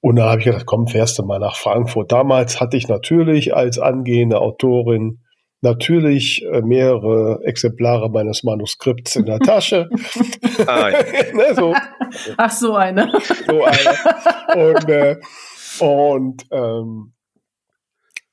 [0.02, 2.12] Und da habe ich gedacht, komm, fährst du mal nach Frankfurt.
[2.12, 5.20] Damals hatte ich natürlich als angehende Autorin
[5.66, 9.90] natürlich äh, mehrere Exemplare meines Manuskripts in der Tasche.
[10.68, 11.00] ah, ja.
[11.34, 11.74] ne, so.
[12.38, 13.12] Ach, so eine.
[13.46, 14.76] So eine.
[14.76, 15.18] Und, äh,
[15.80, 17.14] und ähm,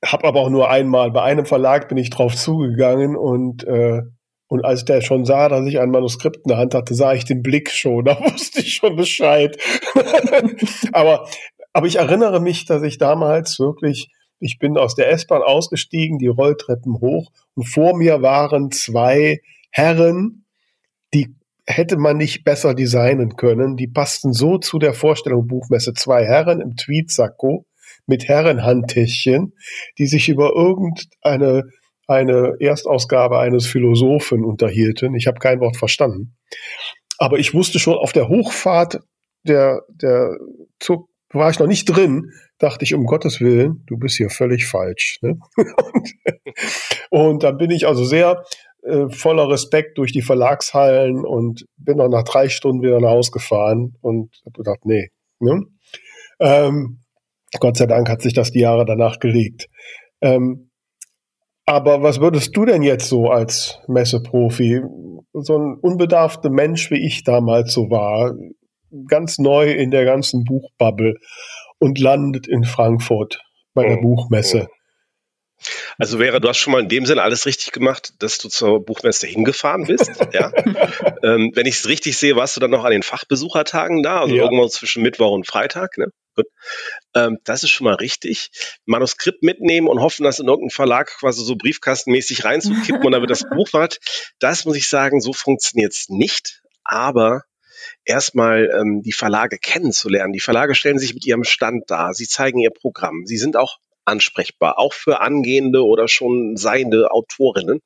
[0.05, 4.01] habe aber auch nur einmal, bei einem Verlag bin ich drauf zugegangen und äh,
[4.47, 7.25] und als der schon sah, dass ich ein Manuskript in der Hand hatte, sah ich
[7.25, 8.05] den Blick schon.
[8.05, 9.57] Da wusste ich schon Bescheid.
[10.91, 11.27] aber,
[11.71, 14.09] aber ich erinnere mich, dass ich damals wirklich,
[14.43, 19.39] ich bin aus der S-Bahn ausgestiegen, die Rolltreppen hoch und vor mir waren zwei
[19.71, 20.45] Herren,
[21.13, 23.77] die hätte man nicht besser designen können.
[23.77, 25.93] Die passten so zu der Vorstellung Buchmesse.
[25.93, 27.65] Zwei Herren im Tweetsacko
[28.05, 29.53] mit Herrenhandtäschchen,
[29.97, 31.63] die sich über irgendeine
[32.05, 35.15] eine Erstausgabe eines Philosophen unterhielten.
[35.15, 36.35] Ich habe kein Wort verstanden.
[37.17, 38.99] Aber ich wusste schon auf der Hochfahrt
[39.43, 40.37] der, der
[40.79, 42.31] Zug war ich noch nicht drin,
[42.63, 45.19] dachte ich, um Gottes Willen, du bist hier völlig falsch.
[45.21, 45.37] Ne?
[45.57, 46.13] und,
[47.09, 48.43] und dann bin ich also sehr
[48.83, 53.31] äh, voller Respekt durch die Verlagshallen und bin dann nach drei Stunden wieder nach Hause
[53.31, 55.09] gefahren und habe gedacht, nee.
[55.39, 55.63] Ne?
[56.39, 56.99] Ähm,
[57.59, 59.67] Gott sei Dank hat sich das die Jahre danach gelegt.
[60.21, 60.71] Ähm,
[61.65, 64.81] aber was würdest du denn jetzt so als Messeprofi,
[65.33, 68.33] so ein unbedarfter Mensch wie ich damals so war,
[69.07, 71.15] ganz neu in der ganzen Buchbubble
[71.79, 73.41] und landet in Frankfurt
[73.73, 74.67] bei der oh, Buchmesse?
[74.69, 74.73] Oh.
[75.97, 78.83] Also wäre, du hast schon mal in dem Sinne alles richtig gemacht, dass du zur
[78.83, 80.11] Buchmesse hingefahren bist.
[80.33, 80.51] ja.
[81.23, 84.35] ähm, wenn ich es richtig sehe, warst du dann noch an den Fachbesuchertagen da, also
[84.35, 84.43] ja.
[84.43, 85.97] irgendwo zwischen Mittwoch und Freitag.
[85.97, 86.07] Ne?
[86.35, 86.47] Gut.
[87.15, 88.49] Ähm, das ist schon mal richtig.
[88.85, 93.31] Manuskript mitnehmen und hoffen, dass in irgendeinem Verlag quasi so briefkastenmäßig reinzukippen und dann wird
[93.31, 93.99] das Buch wart.
[94.39, 96.61] Das muss ich sagen, so funktioniert es nicht.
[96.83, 97.43] Aber
[98.05, 100.33] erstmal ähm, die Verlage kennenzulernen.
[100.33, 102.13] Die Verlage stellen sich mit ihrem Stand dar.
[102.13, 103.25] Sie zeigen ihr Programm.
[103.25, 107.81] Sie sind auch ansprechbar, auch für angehende oder schon seiende Autorinnen.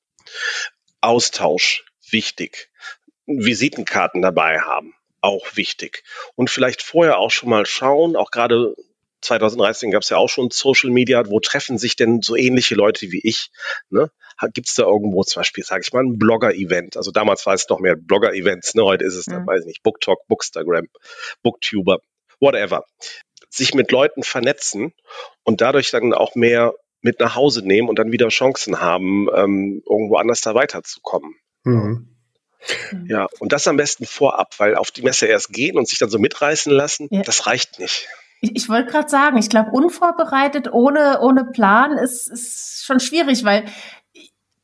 [1.01, 2.69] Austausch, wichtig.
[3.25, 6.03] Visitenkarten dabei haben, auch wichtig.
[6.35, 8.75] Und vielleicht vorher auch schon mal schauen, auch gerade
[9.27, 13.11] 2013 gab es ja auch schon Social Media, wo treffen sich denn so ähnliche Leute
[13.11, 13.49] wie ich?
[13.89, 14.11] Ne?
[14.53, 16.97] Gibt es da irgendwo zum Beispiel, sage ich mal, ein Blogger-Event?
[16.97, 18.83] Also damals war es noch mehr Blogger-Events, ne?
[18.83, 19.31] heute ist es, mhm.
[19.31, 20.87] dann, weiß ich nicht, BookTalk, Bookstagram,
[21.43, 21.99] Booktuber,
[22.39, 22.83] whatever
[23.49, 24.93] sich mit Leuten vernetzen
[25.43, 29.81] und dadurch dann auch mehr mit nach Hause nehmen und dann wieder Chancen haben, ähm,
[29.87, 31.35] irgendwo anders da weiterzukommen.
[31.63, 32.13] Mhm.
[33.07, 36.09] Ja, und das am besten vorab, weil auf die Messe erst gehen und sich dann
[36.09, 37.21] so mitreißen lassen, ja.
[37.21, 38.07] das reicht nicht.
[38.41, 43.43] Ich, ich wollte gerade sagen, ich glaube, unvorbereitet, ohne, ohne Plan ist, ist schon schwierig,
[43.43, 43.65] weil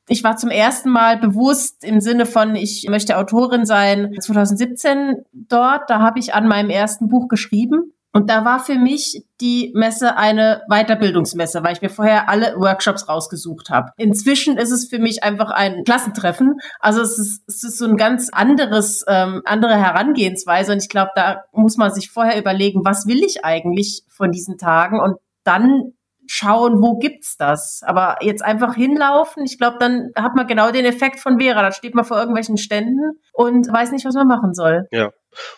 [0.07, 5.89] ich war zum ersten Mal bewusst im Sinne von, ich möchte Autorin sein, 2017 dort.
[5.89, 10.15] Da habe ich an meinem ersten Buch geschrieben und da war für mich die Messe
[10.15, 13.91] eine Weiterbildungsmesse, weil ich mir vorher alle Workshops rausgesucht habe.
[13.97, 16.60] Inzwischen ist es für mich einfach ein Klassentreffen.
[16.80, 20.73] Also es ist, es ist so ein ganz anderes, ähm, andere Herangehensweise.
[20.73, 24.60] Und ich glaube, da muss man sich vorher überlegen, was will ich eigentlich von diesen
[24.60, 25.93] Tagen und dann
[26.27, 27.81] schauen, wo gibt's das.
[27.86, 31.62] Aber jetzt einfach hinlaufen, ich glaube, dann hat man genau den Effekt von Vera.
[31.62, 34.88] Da steht man vor irgendwelchen Ständen und weiß nicht, was man machen soll.
[34.91, 35.12] Ja.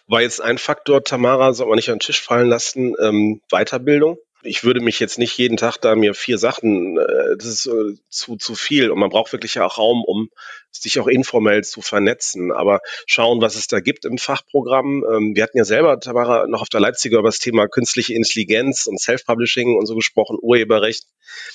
[0.08, 4.18] War jetzt ein Faktor, Tamara, soll man nicht an den Tisch fallen lassen, ähm, Weiterbildung
[4.46, 7.96] ich würde mich jetzt nicht jeden Tag da mir vier Sachen, äh, das ist äh,
[8.10, 10.30] zu, zu viel und man braucht wirklich ja auch Raum, um
[10.72, 15.04] sich auch informell zu vernetzen, aber schauen, was es da gibt im Fachprogramm.
[15.10, 18.86] Ähm, wir hatten ja selber, Tamara, noch auf der Leipziger über das Thema künstliche Intelligenz
[18.86, 21.06] und Self-Publishing und so gesprochen, Urheberrecht.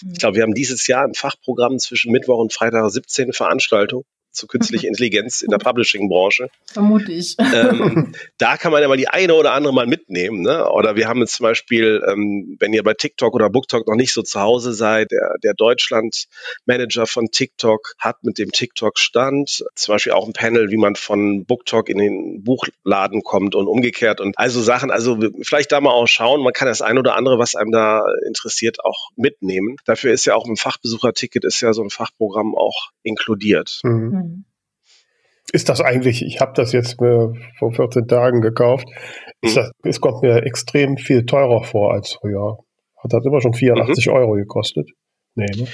[0.03, 0.12] Mhm.
[0.12, 4.46] Ich glaube, wir haben dieses Jahr im Fachprogramm zwischen Mittwoch und Freitag 17 Veranstaltungen zu
[4.46, 6.48] künstlicher Intelligenz in der Publishing-Branche.
[6.66, 7.36] Vermute ich.
[7.38, 10.42] Ähm, da kann man ja mal die eine oder andere mal mitnehmen.
[10.42, 10.68] Ne?
[10.70, 14.12] Oder wir haben jetzt zum Beispiel, ähm, wenn ihr bei TikTok oder BookTok noch nicht
[14.12, 20.12] so zu Hause seid, der, der Deutschland-Manager von TikTok hat mit dem TikTok-Stand zum Beispiel
[20.12, 24.60] auch ein Panel, wie man von BookTok in den Buchladen kommt und umgekehrt und also
[24.60, 24.90] Sachen.
[24.90, 26.42] Also vielleicht da mal auch schauen.
[26.42, 29.76] Man kann das ein oder andere, was einem da interessiert, auch mitnehmen.
[29.84, 33.80] Dafür ist ja auch ein Fachbesucherticket, ist ja so ein Fachprogramm auch inkludiert.
[33.82, 34.19] Mhm.
[34.22, 34.44] Mhm.
[35.52, 38.88] Ist das eigentlich, ich habe das jetzt mir vor 14 Tagen gekauft,
[39.40, 39.61] ist mhm.
[39.61, 42.59] das, es kommt mir extrem viel teurer vor als früher.
[43.02, 44.12] Hat das immer schon 84 mhm.
[44.12, 44.90] Euro gekostet?
[45.35, 45.66] Nee, ne?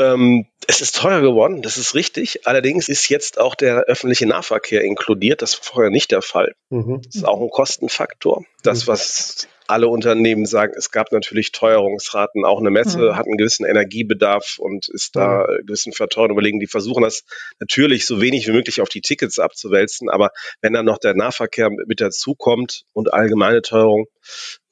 [0.00, 2.46] Ähm, es ist teuer geworden, das ist richtig.
[2.46, 5.42] Allerdings ist jetzt auch der öffentliche Nahverkehr inkludiert.
[5.42, 6.54] Das war vorher nicht der Fall.
[6.70, 7.02] Mhm.
[7.04, 8.44] Das ist auch ein Kostenfaktor.
[8.62, 8.92] Das, mhm.
[8.92, 12.44] was alle Unternehmen sagen, es gab natürlich Teuerungsraten.
[12.44, 13.16] Auch eine Messe mhm.
[13.16, 15.66] hat einen gewissen Energiebedarf und ist da mhm.
[15.66, 16.58] gewissen Verteuerung überlegen.
[16.58, 17.24] Die versuchen das
[17.60, 20.08] natürlich so wenig wie möglich auf die Tickets abzuwälzen.
[20.08, 20.30] Aber
[20.62, 24.06] wenn dann noch der Nahverkehr mit dazukommt und allgemeine Teuerung,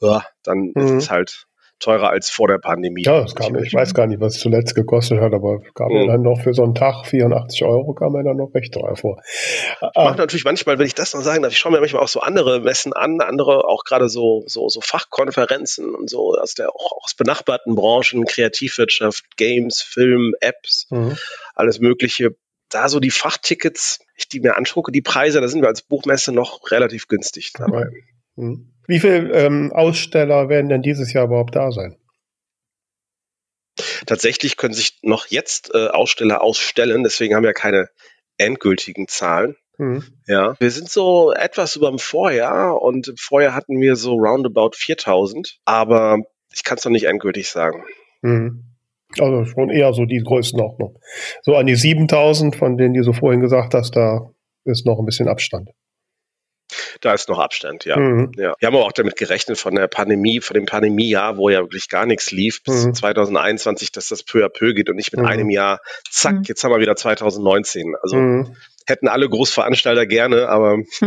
[0.00, 0.82] ja, dann mhm.
[0.82, 1.46] ist es halt
[1.78, 3.02] teurer als vor der Pandemie.
[3.04, 5.98] Ja, das kam, ich weiß gar nicht, was es zuletzt gekostet hat, aber kam mhm.
[5.98, 8.96] mir dann noch für so einen Tag 84 Euro, kam mir dann noch recht teuer
[8.96, 9.20] vor.
[9.26, 12.08] Ich mache natürlich manchmal, wenn ich das noch sagen darf, ich schaue mir manchmal auch
[12.08, 16.70] so andere Messen an, andere auch gerade so, so, so Fachkonferenzen und so aus der
[16.70, 21.16] auch aus benachbarten Branchen, Kreativwirtschaft, Games, Film, Apps, mhm.
[21.54, 22.36] alles Mögliche.
[22.70, 26.32] Da so die Fachtickets, ich die mir anschaue, die Preise, da sind wir als Buchmesse
[26.32, 27.84] noch relativ günstig dabei.
[27.84, 28.15] Mhm.
[28.86, 31.96] Wie viele ähm, Aussteller werden denn dieses Jahr überhaupt da sein?
[34.06, 37.88] Tatsächlich können sich noch jetzt äh, Aussteller ausstellen, deswegen haben wir keine
[38.38, 39.56] endgültigen Zahlen.
[39.78, 40.04] Mhm.
[40.26, 44.72] Ja, wir sind so etwas über dem Vorjahr und im Vorjahr hatten wir so roundabout
[44.74, 46.18] 4000, aber
[46.52, 47.84] ich kann es noch nicht endgültig sagen.
[48.22, 48.64] Mhm.
[49.18, 50.98] Also schon eher so die Größenordnung.
[51.42, 54.30] So an die 7000, von denen du so vorhin gesagt hast, da
[54.64, 55.70] ist noch ein bisschen Abstand.
[57.00, 57.96] Da ist noch Abstand, ja.
[57.98, 58.32] Mhm.
[58.36, 58.54] ja.
[58.58, 61.88] Wir haben aber auch damit gerechnet von der Pandemie, von dem Pandemiejahr, wo ja wirklich
[61.88, 62.94] gar nichts lief, bis mhm.
[62.94, 65.26] 2021, dass das peu à peu geht und nicht mit mhm.
[65.26, 65.80] einem Jahr,
[66.10, 66.42] zack, mhm.
[66.44, 67.94] jetzt haben wir wieder 2019.
[68.02, 68.56] Also mhm.
[68.86, 70.78] hätten alle Großveranstalter gerne, aber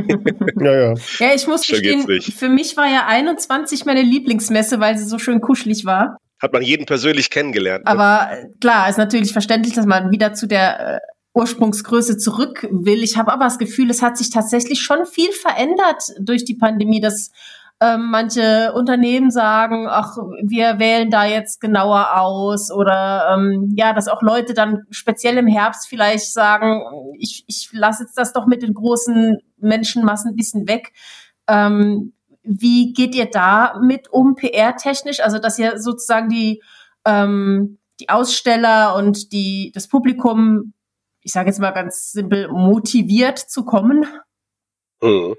[0.59, 0.93] ja, ja.
[1.19, 5.41] ja, ich muss gestehen, für mich war ja 21 meine Lieblingsmesse, weil sie so schön
[5.41, 6.17] kuschelig war.
[6.41, 7.85] Hat man jeden persönlich kennengelernt.
[7.85, 7.91] Ne?
[7.91, 8.29] Aber
[8.61, 10.99] klar, ist natürlich verständlich, dass man wieder zu der äh,
[11.33, 13.03] Ursprungsgröße zurück will.
[13.03, 17.01] Ich habe aber das Gefühl, es hat sich tatsächlich schon viel verändert durch die Pandemie,
[17.01, 17.31] dass
[17.81, 24.09] Ähm, manche Unternehmen sagen, ach, wir wählen da jetzt genauer aus oder ähm, ja, dass
[24.09, 26.81] auch Leute dann speziell im Herbst vielleicht sagen,
[27.17, 30.91] ich, ich lasse jetzt das doch mit den großen Menschenmassen ein bisschen weg.
[31.47, 32.11] Ähm,
[32.43, 35.21] wie geht ihr da mit um PR-technisch?
[35.21, 36.61] Also, dass ihr sozusagen die,
[37.05, 40.73] ähm, die Aussteller und die, das Publikum,
[41.21, 44.05] ich sage jetzt mal ganz simpel, motiviert zu kommen?
[45.01, 45.35] Mhm.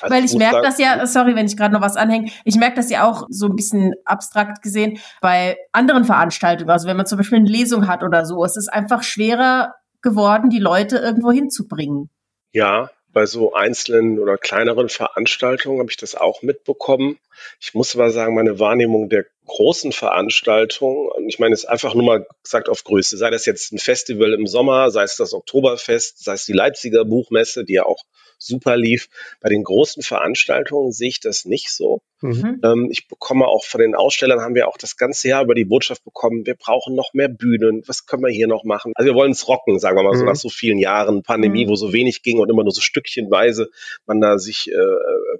[0.00, 2.76] Also Weil ich merke das ja, sorry, wenn ich gerade noch was anhänge, ich merke
[2.76, 6.70] das ja auch so ein bisschen abstrakt gesehen bei anderen Veranstaltungen.
[6.70, 10.50] Also wenn man zum Beispiel eine Lesung hat oder so, es ist einfach schwerer geworden,
[10.50, 12.10] die Leute irgendwo hinzubringen.
[12.52, 17.18] Ja, bei so einzelnen oder kleineren Veranstaltungen habe ich das auch mitbekommen.
[17.60, 22.04] Ich muss aber sagen, meine Wahrnehmung der großen Veranstaltungen, und ich meine, es einfach nur
[22.04, 26.22] mal gesagt auf Größe, sei das jetzt ein Festival im Sommer, sei es das Oktoberfest,
[26.22, 28.02] sei es die Leipziger Buchmesse, die ja auch
[28.38, 29.08] super lief.
[29.40, 32.02] Bei den großen Veranstaltungen sehe ich das nicht so.
[32.20, 32.60] Mhm.
[32.64, 35.66] Ähm, ich bekomme auch von den Ausstellern, haben wir auch das ganze Jahr über die
[35.66, 38.92] Botschaft bekommen, wir brauchen noch mehr Bühnen, was können wir hier noch machen?
[38.94, 40.20] Also wir wollen es rocken, sagen wir mal mhm.
[40.20, 41.70] so, nach so vielen Jahren Pandemie, mhm.
[41.70, 43.68] wo so wenig ging und immer nur so stückchenweise
[44.06, 44.96] man da sich äh,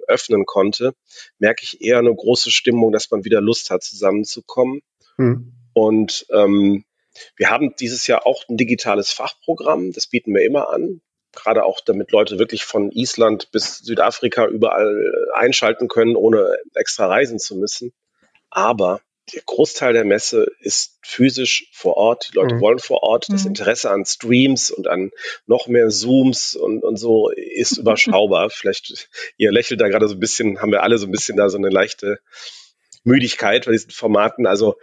[0.07, 0.93] öffnen konnte,
[1.39, 4.81] merke ich eher eine große Stimmung, dass man wieder Lust hat, zusammenzukommen.
[5.17, 5.53] Mhm.
[5.73, 6.85] Und ähm,
[7.37, 11.01] wir haben dieses Jahr auch ein digitales Fachprogramm, das bieten wir immer an
[11.35, 17.39] gerade auch damit Leute wirklich von Island bis Südafrika überall einschalten können, ohne extra reisen
[17.39, 17.93] zu müssen.
[18.49, 19.01] Aber
[19.33, 22.29] der Großteil der Messe ist physisch vor Ort.
[22.31, 22.61] Die Leute mhm.
[22.61, 23.25] wollen vor Ort.
[23.29, 23.49] Das mhm.
[23.49, 25.11] Interesse an Streams und an
[25.47, 28.49] noch mehr Zooms und, und so ist überschaubar.
[28.49, 31.49] Vielleicht, ihr lächelt da gerade so ein bisschen, haben wir alle so ein bisschen da
[31.49, 32.19] so eine leichte
[33.03, 34.45] Müdigkeit bei diesen Formaten.
[34.45, 34.75] Also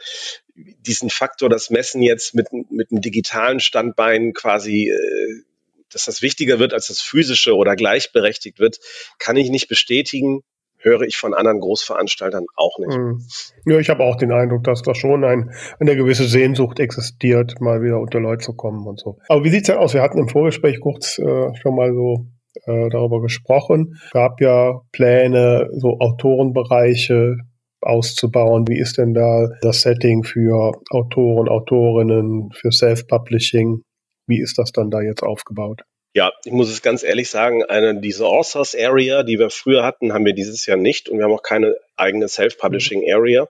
[0.55, 5.43] diesen Faktor, das Messen jetzt mit, mit einem digitalen Standbein quasi äh,
[5.91, 8.79] dass das wichtiger wird als das physische oder gleichberechtigt wird,
[9.19, 10.43] kann ich nicht bestätigen
[10.83, 12.97] höre ich von anderen Großveranstaltern auch nicht.
[12.97, 13.21] Hm.
[13.67, 17.83] Ja, ich habe auch den Eindruck, dass da schon ein, eine gewisse Sehnsucht existiert, mal
[17.83, 19.19] wieder unter Leute zu kommen und so.
[19.29, 19.95] Aber wie sieht's denn aus?
[19.95, 22.27] Wir hatten im Vorgespräch kurz äh, schon mal so
[22.67, 23.95] äh, darüber gesprochen.
[24.07, 27.37] Es gab ja Pläne, so Autorenbereiche
[27.81, 28.67] auszubauen.
[28.69, 33.83] Wie ist denn da das Setting für Autoren, Autorinnen, für Self-Publishing?
[34.27, 35.83] Wie ist das dann da jetzt aufgebaut?
[36.15, 40.13] Ja, ich muss es ganz ehrlich sagen, eine, diese Authors Area, die wir früher hatten,
[40.13, 43.15] haben wir dieses Jahr nicht und wir haben auch keine eigene Self-Publishing mhm.
[43.15, 43.49] Area,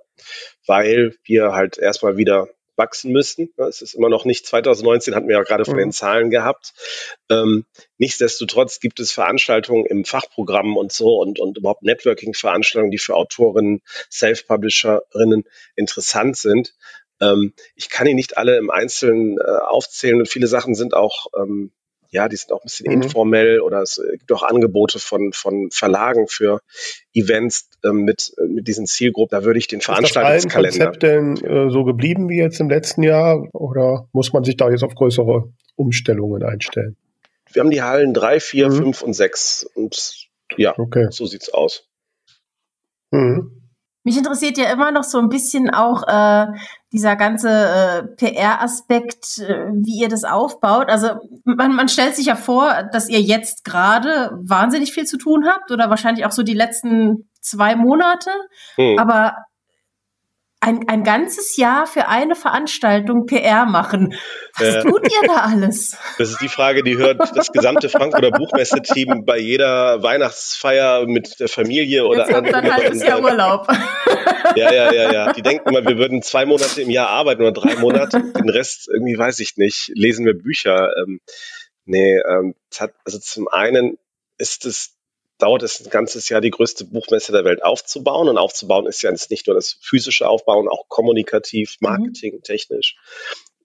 [0.66, 3.51] weil wir halt erstmal wieder wachsen müssten.
[3.57, 5.92] Es ist immer noch nicht 2019, hatten wir ja gerade von den mhm.
[5.92, 6.72] Zahlen gehabt.
[7.29, 7.66] Ähm,
[7.98, 13.83] nichtsdestotrotz gibt es Veranstaltungen im Fachprogramm und so und, und überhaupt Networking-Veranstaltungen, die für Autorinnen,
[14.11, 15.44] Self-Publisherinnen
[15.75, 16.75] interessant sind.
[17.20, 21.27] Ähm, ich kann die nicht alle im Einzelnen äh, aufzählen und viele Sachen sind auch,
[21.37, 21.72] ähm,
[22.12, 23.03] ja, die sind auch ein bisschen mhm.
[23.03, 26.61] informell oder es äh, gibt auch Angebote von, von Verlagen für
[27.14, 29.37] Events ähm, mit, äh, mit diesen Zielgruppen.
[29.37, 30.68] Da würde ich den Veranstaltungskalender.
[30.68, 34.44] Ist das Konzept denn äh, so geblieben wie jetzt im letzten Jahr oder muss man
[34.44, 36.96] sich da jetzt auf größere Umstellungen einstellen?
[37.51, 38.77] Wir haben die Hallen drei, vier, mhm.
[38.77, 41.07] fünf und sechs und ja, okay.
[41.11, 41.88] so sieht's aus.
[43.11, 43.62] Mhm.
[44.05, 46.47] Mich interessiert ja immer noch so ein bisschen auch äh,
[46.93, 50.88] dieser ganze äh, PR-Aspekt, äh, wie ihr das aufbaut.
[50.88, 51.11] Also
[51.45, 55.71] man, man stellt sich ja vor, dass ihr jetzt gerade wahnsinnig viel zu tun habt
[55.71, 58.31] oder wahrscheinlich auch so die letzten zwei Monate.
[58.75, 58.99] Hm.
[58.99, 59.37] Aber
[60.62, 64.14] ein, ein ganzes Jahr für eine Veranstaltung PR machen.
[64.57, 65.96] Was äh, tut ihr da alles?
[66.18, 71.48] Das ist die Frage, die hört das gesamte Frankfurter Buchmesse-Team bei jeder Weihnachtsfeier mit der
[71.48, 73.66] Familie oder Jetzt habt dann ein halbes Jahr Urlaub.
[74.55, 75.33] Ja, ja, ja, ja.
[75.33, 78.20] Die denken immer, wir würden zwei Monate im Jahr arbeiten oder drei Monate.
[78.20, 79.90] Den Rest irgendwie weiß ich nicht.
[79.94, 80.90] Lesen wir Bücher.
[80.98, 81.20] Ähm,
[81.87, 83.98] nee, ähm, hat, also zum einen
[84.38, 84.94] ist es
[85.43, 88.29] dauert es ein ganzes Jahr, die größte Buchmesse der Welt aufzubauen.
[88.29, 91.89] Und aufzubauen ist ja nicht nur das physische Aufbauen, auch kommunikativ, mhm.
[91.89, 92.97] Marketing, technisch.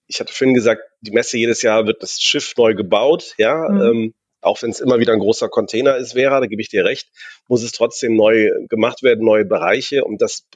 [0.08, 3.68] Ich hatte vorhin gesagt, die Messe jedes Jahr wird das Schiff neu gebaut, ja.
[3.68, 3.80] Mhm.
[3.80, 6.84] Ähm, auch wenn es immer wieder ein großer Container ist, Vera, da gebe ich dir
[6.84, 7.08] recht,
[7.48, 10.04] muss es trotzdem neu gemacht werden, neue Bereiche.
[10.04, 10.46] Und das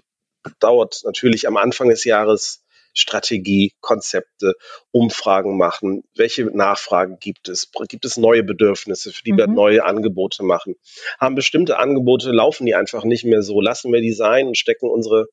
[0.60, 2.61] dauert natürlich am Anfang des Jahres
[2.94, 4.54] Strategie, Konzepte,
[4.90, 6.04] Umfragen machen.
[6.14, 7.70] Welche Nachfragen gibt es?
[7.88, 9.38] Gibt es neue Bedürfnisse, für die mhm.
[9.38, 10.74] wir neue Angebote machen?
[11.18, 13.60] Haben bestimmte Angebote, laufen die einfach nicht mehr so?
[13.60, 15.28] Lassen wir die sein und stecken unsere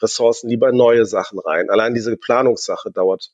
[0.00, 1.70] Ressourcen lieber in neue Sachen rein?
[1.70, 3.30] Allein diese Planungssache dauert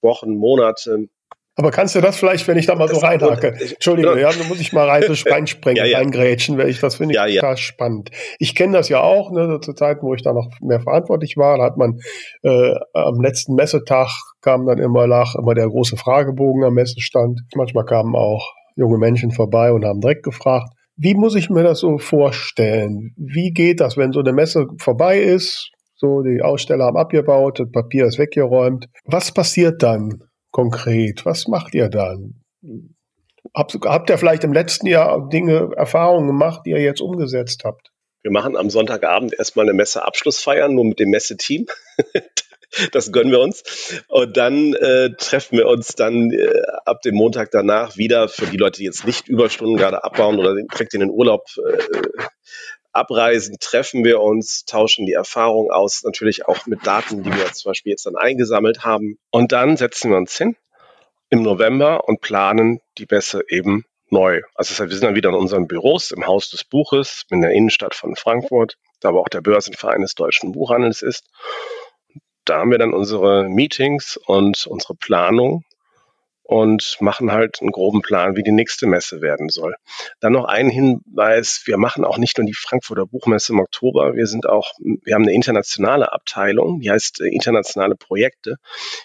[0.00, 1.08] Wochen, Monate,
[1.56, 3.54] aber kannst du das vielleicht, wenn ich da mal das so reinhacke?
[3.58, 5.98] Entschuldige, ja, da muss ich mal rein, reinspringen, ja, ja.
[5.98, 8.10] reingrätschen, weil ich das finde ich ja, spannend.
[8.40, 11.58] Ich kenne das ja auch, ne, zu Zeiten, wo ich da noch mehr verantwortlich war,
[11.58, 12.00] da hat man
[12.42, 14.08] äh, am letzten Messetag
[14.40, 17.40] kam dann immer nach, immer der große Fragebogen am Messestand.
[17.54, 21.78] Manchmal kamen auch junge Menschen vorbei und haben direkt gefragt, Wie muss ich mir das
[21.78, 23.14] so vorstellen?
[23.16, 25.70] Wie geht das, wenn so eine Messe vorbei ist?
[25.94, 28.86] So, die Aussteller haben abgebaut, das Papier ist weggeräumt.
[29.04, 30.24] Was passiert dann
[30.54, 31.26] konkret?
[31.26, 32.40] Was macht ihr dann?
[33.52, 37.90] Habt, habt ihr vielleicht im letzten Jahr Dinge, Erfahrungen gemacht, die ihr jetzt umgesetzt habt?
[38.22, 41.66] Wir machen am Sonntagabend erstmal eine Messeabschlussfeier, nur mit dem Messeteam.
[42.92, 43.64] das gönnen wir uns.
[44.06, 48.56] Und dann äh, treffen wir uns dann äh, ab dem Montag danach wieder für die
[48.56, 51.82] Leute, die jetzt nicht Überstunden gerade abbauen oder direkt in den Urlaub äh,
[52.94, 57.70] abreisen, treffen wir uns, tauschen die Erfahrung aus, natürlich auch mit Daten, die wir zum
[57.70, 59.18] Beispiel jetzt dann eingesammelt haben.
[59.30, 60.56] Und dann setzen wir uns hin
[61.30, 64.42] im November und planen die Messe eben neu.
[64.54, 67.50] Also heißt, wir sind dann wieder in unseren Büros im Haus des Buches in der
[67.50, 71.24] Innenstadt von Frankfurt, da wo auch der Börsenverein des deutschen Buchhandels ist.
[72.44, 75.64] Da haben wir dann unsere Meetings und unsere Planung
[76.44, 79.74] und machen halt einen groben Plan, wie die nächste Messe werden soll.
[80.20, 84.26] Dann noch ein Hinweis, wir machen auch nicht nur die Frankfurter Buchmesse im Oktober, wir
[84.26, 88.56] sind auch, wir haben eine internationale Abteilung, die heißt äh, internationale Projekte.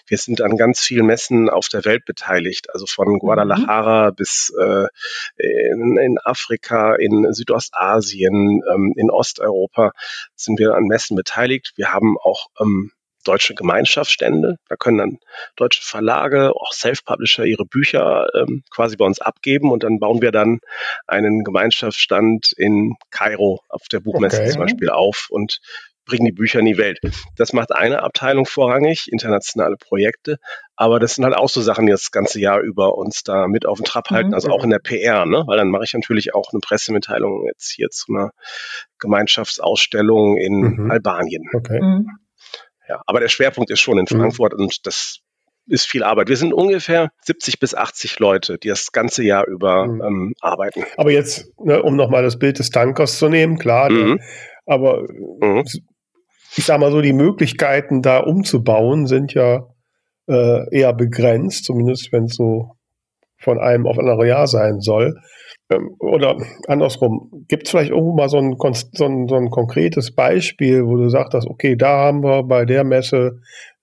[0.06, 3.18] Wir sind an ganz vielen Messen auf der Welt beteiligt, also von mhm.
[3.18, 4.14] Guadalajara mhm.
[4.16, 4.86] bis äh,
[5.38, 9.92] in, in, Afrika, in Südostasien, ähm, in Osteuropa
[10.34, 11.72] sind wir an Messen beteiligt.
[11.76, 12.92] Wir haben auch ähm,
[13.24, 14.56] deutsche Gemeinschaftsstände.
[14.68, 15.18] Da können dann
[15.56, 20.32] deutsche Verlage, auch Self-Publisher ihre Bücher ähm, quasi bei uns abgeben und dann bauen wir
[20.32, 20.60] dann
[21.06, 24.50] einen Gemeinschaftsstand in Kairo auf der Buchmesse okay.
[24.50, 25.60] zum Beispiel auf und
[26.06, 26.98] bringen die Bücher in die Welt.
[27.36, 30.38] Das macht eine Abteilung vorrangig, internationale Projekte,
[30.74, 33.64] aber das sind halt auch so Sachen, die das ganze Jahr über uns da mit
[33.64, 34.34] auf den Trab halten, mhm.
[34.34, 35.44] also auch in der PR, ne?
[35.46, 38.30] weil dann mache ich natürlich auch eine Pressemitteilung jetzt hier zu einer
[38.98, 40.90] Gemeinschaftsausstellung in mhm.
[40.90, 41.48] Albanien.
[41.54, 41.80] Okay.
[41.80, 42.08] Mhm.
[42.90, 44.18] Ja, aber der Schwerpunkt ist schon in mhm.
[44.18, 44.64] Frankfurt mhm.
[44.64, 45.20] und das
[45.68, 46.28] ist viel Arbeit.
[46.28, 50.02] Wir sind ungefähr 70 bis 80 Leute, die das ganze Jahr über mhm.
[50.02, 50.84] ähm, arbeiten.
[50.96, 54.16] Aber jetzt, ne, um nochmal das Bild des Tankers zu nehmen, klar, mhm.
[54.16, 54.26] der,
[54.66, 55.62] aber mhm.
[56.56, 59.68] ich sag mal so, die Möglichkeiten da umzubauen sind ja
[60.26, 62.72] äh, eher begrenzt, zumindest wenn es so
[63.40, 65.14] von einem auf andere Jahr sein soll.
[65.70, 66.36] Ähm, oder
[66.66, 68.56] andersrum, gibt es vielleicht irgendwo mal so ein,
[68.92, 72.84] so, ein, so ein konkretes Beispiel, wo du sagst, okay, da haben wir bei der
[72.84, 73.40] Messe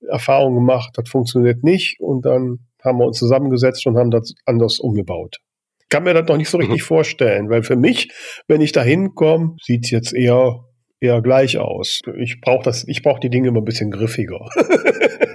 [0.10, 4.80] Erfahrungen gemacht, das funktioniert nicht und dann haben wir uns zusammengesetzt und haben das anders
[4.80, 5.38] umgebaut.
[5.82, 6.86] Ich kann mir das noch nicht so richtig mhm.
[6.86, 8.12] vorstellen, weil für mich,
[8.48, 10.66] wenn ich da hinkomme, sieht es jetzt eher,
[11.00, 12.02] eher gleich aus.
[12.20, 12.70] Ich brauche
[13.02, 14.46] brauche die Dinge immer ein bisschen griffiger.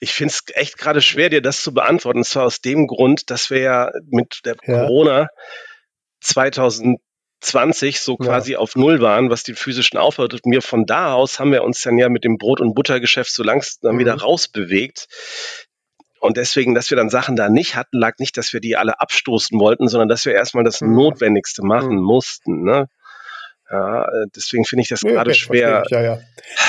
[0.00, 2.18] Ich finde es echt gerade schwer, dir das zu beantworten.
[2.18, 4.80] Und zwar aus dem Grund, dass wir ja mit der ja.
[4.80, 5.28] Corona
[6.20, 8.58] 2020 so quasi ja.
[8.58, 11.80] auf Null waren, was den physischen Aufwand und mir von da aus haben wir uns
[11.82, 13.98] dann ja mit dem Brot- und Buttergeschäft so langsam mhm.
[14.00, 15.06] wieder rausbewegt.
[16.20, 18.98] Und deswegen, dass wir dann Sachen da nicht hatten, lag nicht, dass wir die alle
[18.98, 20.94] abstoßen wollten, sondern dass wir erstmal das mhm.
[20.94, 22.02] Notwendigste machen mhm.
[22.02, 22.62] mussten.
[22.62, 22.88] Ne?
[23.70, 25.82] Ja, äh, deswegen finde ich das nee, gerade okay, schwer.
[25.84, 26.18] Ich, ja, ja.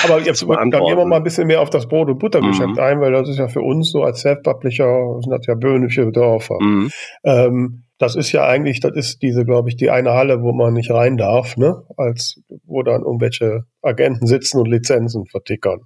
[0.04, 2.78] Aber jetzt dann gehen wir mal ein bisschen mehr auf das Brot- und Buttergeschäft mhm.
[2.78, 6.58] ein, weil das ist ja für uns so als Self-Publisher, sind das ja böhnische Dörfer.
[6.60, 6.90] Mhm.
[7.24, 10.74] Ähm, das ist ja eigentlich, das ist diese, glaube ich, die eine Halle, wo man
[10.74, 11.82] nicht rein darf, ne?
[11.96, 15.80] Als wo dann irgendwelche Agenten sitzen und Lizenzen vertickern.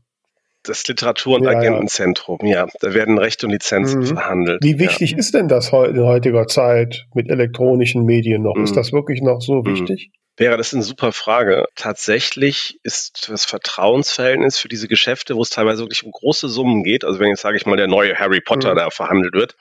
[0.63, 2.67] Das Literatur- und ja, Agentenzentrum, ja.
[2.81, 4.07] Da werden Rechte und Lizenzen mhm.
[4.07, 4.63] verhandelt.
[4.63, 5.19] Wie wichtig ja.
[5.19, 8.57] ist denn das in heutiger Zeit mit elektronischen Medien noch?
[8.57, 8.65] Mhm.
[8.65, 9.67] Ist das wirklich noch so mhm.
[9.67, 10.11] wichtig?
[10.37, 11.67] Wäre das eine super Frage.
[11.75, 17.05] Tatsächlich ist das Vertrauensverhältnis für diese Geschäfte, wo es teilweise wirklich um große Summen geht,
[17.05, 18.79] also wenn jetzt sage ich mal der neue Harry Potter mhm.
[18.79, 19.57] da verhandelt wird,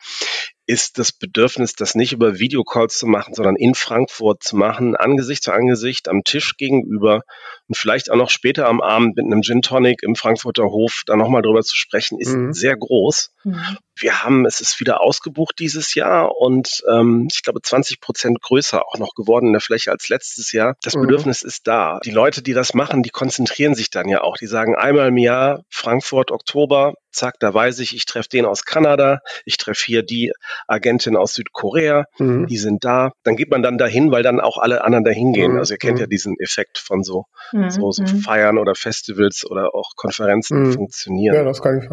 [0.70, 5.42] ist das Bedürfnis, das nicht über Videocalls zu machen, sondern in Frankfurt zu machen, Angesicht
[5.42, 7.24] zu Angesicht, am Tisch gegenüber
[7.68, 11.16] und vielleicht auch noch später am Abend mit einem Gin Tonic im Frankfurter Hof da
[11.16, 12.54] nochmal drüber zu sprechen, ist mhm.
[12.54, 13.32] sehr groß.
[13.46, 13.78] Mhm.
[13.96, 18.86] Wir haben, es ist wieder ausgebucht dieses Jahr und ähm, ich glaube 20 Prozent größer
[18.86, 20.76] auch noch geworden in der Fläche als letztes Jahr.
[20.84, 21.02] Das mhm.
[21.02, 22.00] Bedürfnis ist da.
[22.06, 24.38] Die Leute, die das machen, die konzentrieren sich dann ja auch.
[24.38, 28.66] Die sagen einmal im Jahr Frankfurt, Oktober, zack, da weiß ich, ich treffe den aus
[28.66, 30.32] Kanada, ich treffe hier die
[30.68, 32.48] Agentin aus Südkorea, mhm.
[32.48, 33.12] die sind da.
[33.24, 35.54] Dann geht man dann dahin, weil dann auch alle anderen dahin gehen.
[35.54, 35.60] Mhm.
[35.60, 36.02] Also ihr kennt mhm.
[36.02, 37.70] ja diesen Effekt von so, mhm.
[37.70, 38.20] so, so mhm.
[38.22, 40.74] Feiern oder Festivals oder auch Konferenzen mhm.
[40.74, 41.36] funktionieren.
[41.36, 41.90] Ja, das kann ich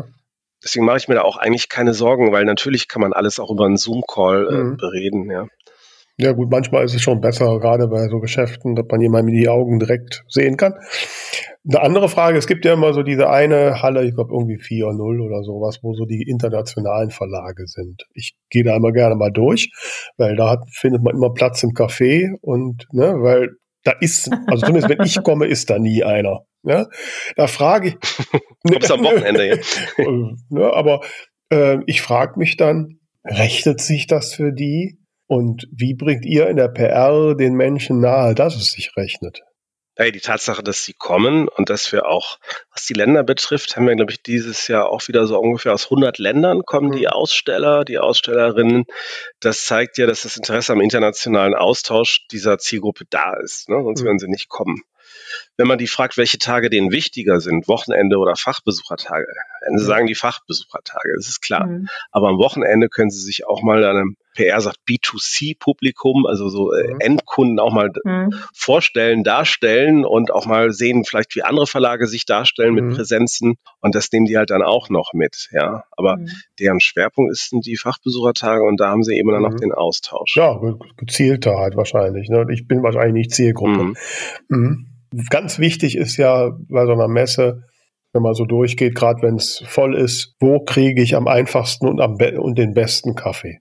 [0.65, 3.51] Deswegen mache ich mir da auch eigentlich keine Sorgen, weil natürlich kann man alles auch
[3.51, 5.47] über einen Zoom-Call äh, bereden, ja.
[6.19, 9.41] Ja gut, manchmal ist es schon besser, gerade bei so Geschäften, dass man jemandem in
[9.43, 10.75] die Augen direkt sehen kann.
[11.69, 15.21] Eine andere Frage, es gibt ja immer so diese eine Halle, ich glaube irgendwie 4.0
[15.21, 18.05] oder sowas, wo so die internationalen Verlage sind.
[18.15, 19.71] Ich gehe da immer gerne mal durch,
[20.17, 23.51] weil da hat, findet man immer Platz im Café und, ne, weil
[23.83, 26.41] da ist, also zumindest wenn ich komme, ist da nie einer.
[26.63, 26.87] Ja?
[27.37, 27.97] Da frage ich.
[28.73, 29.81] Kommst am Wochenende jetzt.
[30.51, 31.01] ne, aber
[31.51, 34.99] äh, ich frage mich dann, rechnet sich das für die?
[35.29, 39.43] Und wie bringt ihr in der PR den Menschen nahe, dass es sich rechnet?
[39.99, 42.39] Hey, die Tatsache, dass sie kommen und dass wir auch,
[42.71, 45.85] was die Länder betrifft, haben wir, glaube ich, dieses Jahr auch wieder so ungefähr aus
[45.85, 47.13] 100 Ländern kommen die mhm.
[47.13, 48.85] Aussteller, die Ausstellerinnen.
[49.41, 53.71] Das zeigt ja, dass das Interesse am internationalen Austausch dieser Zielgruppe da ist.
[53.71, 53.83] Ne?
[53.83, 54.05] Sonst mhm.
[54.05, 54.83] würden sie nicht kommen.
[55.57, 59.27] Wenn man die fragt, welche Tage denen wichtiger sind, Wochenende oder Fachbesuchertage,
[59.69, 59.87] sie mhm.
[59.87, 61.67] sagen die Fachbesuchertage, das ist klar.
[61.67, 61.89] Mhm.
[62.11, 66.93] Aber am Wochenende können sie sich auch mal einem PR sagt B2C-Publikum, also so äh,
[66.93, 67.01] mhm.
[67.01, 68.35] Endkunden auch mal mhm.
[68.55, 72.89] vorstellen, darstellen und auch mal sehen, vielleicht wie andere Verlage sich darstellen mhm.
[72.89, 73.57] mit Präsenzen.
[73.81, 75.85] Und das nehmen die halt dann auch noch mit, ja.
[75.91, 76.31] Aber mhm.
[76.61, 79.57] deren Schwerpunkt ist die Fachbesuchertage und da haben sie eben dann noch mhm.
[79.57, 80.37] den Austausch.
[80.37, 80.61] Ja,
[80.97, 82.29] gezielter halt wahrscheinlich.
[82.29, 82.47] Ne?
[82.53, 83.95] Ich bin wahrscheinlich nicht Zielgruppe.
[84.49, 84.87] Mhm.
[85.31, 87.65] Ganz wichtig ist ja bei so einer Messe,
[88.13, 92.01] wenn man so durchgeht, gerade wenn es voll ist, wo kriege ich am einfachsten und,
[92.01, 93.61] am und den besten Kaffee?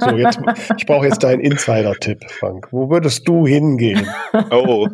[0.00, 0.40] so, jetzt,
[0.76, 2.68] ich brauche jetzt deinen Insider-Tipp, Frank.
[2.72, 4.08] Wo würdest du hingehen?
[4.50, 4.88] Oh,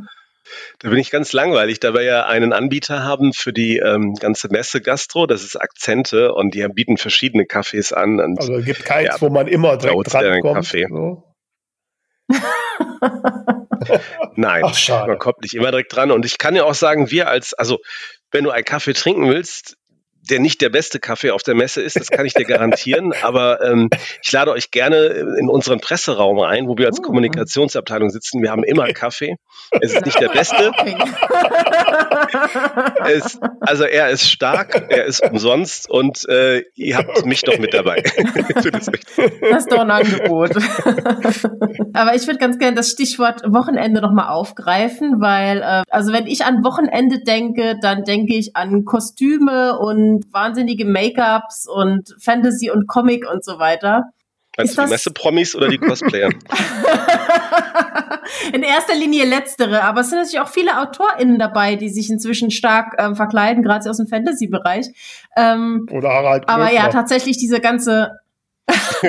[0.80, 4.48] da bin ich ganz langweilig, da wir ja einen Anbieter haben für die ähm, ganze
[4.48, 8.20] Messe Gastro, das ist Akzente und die bieten verschiedene Cafés an.
[8.20, 10.54] Und, also es gibt keins, ja, wo man immer direkt drankommt.
[10.54, 10.86] Kaffee.
[10.88, 11.24] So.
[14.34, 16.10] Nein, Ach, man kommt nicht immer direkt dran.
[16.10, 17.78] Und ich kann ja auch sagen, wir als, also
[18.30, 19.77] wenn du einen Kaffee trinken willst,
[20.30, 23.12] der nicht der beste Kaffee auf der Messe ist, das kann ich dir garantieren.
[23.22, 23.90] Aber ähm,
[24.22, 24.96] ich lade euch gerne
[25.38, 27.02] in unseren Presseraum ein, wo wir als oh.
[27.02, 28.42] Kommunikationsabteilung sitzen.
[28.42, 29.36] Wir haben immer Kaffee.
[29.80, 30.72] Es ist nicht der beste.
[33.06, 37.74] es, also er ist stark, er ist umsonst und äh, ihr habt mich doch mit
[37.74, 38.02] dabei.
[38.72, 40.56] das ist doch ein Angebot.
[41.94, 46.44] Aber ich würde ganz gerne das Stichwort Wochenende nochmal aufgreifen, weil, äh, also wenn ich
[46.44, 53.30] an Wochenende denke, dann denke ich an Kostüme und wahnsinnige Make-ups und Fantasy und Comic
[53.30, 54.04] und so weiter.
[54.56, 56.30] Meinst du die Messe-Promis oder die Cosplayer?
[58.52, 62.50] In erster Linie letztere, aber es sind natürlich auch viele AutorInnen dabei, die sich inzwischen
[62.50, 64.86] stark ähm, verkleiden, gerade aus dem Fantasy-Bereich.
[65.36, 68.18] Ähm, oder Harald Aber ja, tatsächlich diese ganze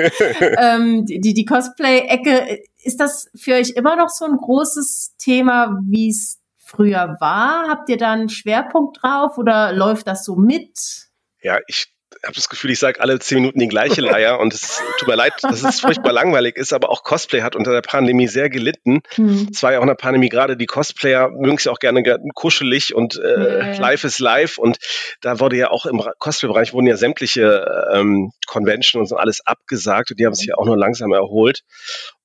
[0.58, 6.08] ähm, die, die Cosplay-Ecke, ist das für euch immer noch so ein großes Thema, wie
[6.08, 6.39] es
[6.70, 7.68] früher war?
[7.68, 11.08] Habt ihr da einen Schwerpunkt drauf oder läuft das so mit?
[11.42, 11.92] Ja, ich
[12.24, 15.14] habe das Gefühl, ich sage alle zehn Minuten die gleiche Leier und es tut mir
[15.14, 19.00] leid, dass es furchtbar langweilig ist, aber auch Cosplay hat unter der Pandemie sehr gelitten.
[19.14, 19.48] Hm.
[19.52, 22.02] Es war ja auch in der Pandemie gerade die Cosplayer mögen es ja auch gerne
[22.34, 23.78] kuschelig und äh, ja.
[23.78, 24.78] live ist live und
[25.20, 30.20] da wurde ja auch im Cosplay-Bereich wurden ja sämtliche ähm, Conventions und alles abgesagt und
[30.20, 31.62] die haben sich ja auch nur langsam erholt.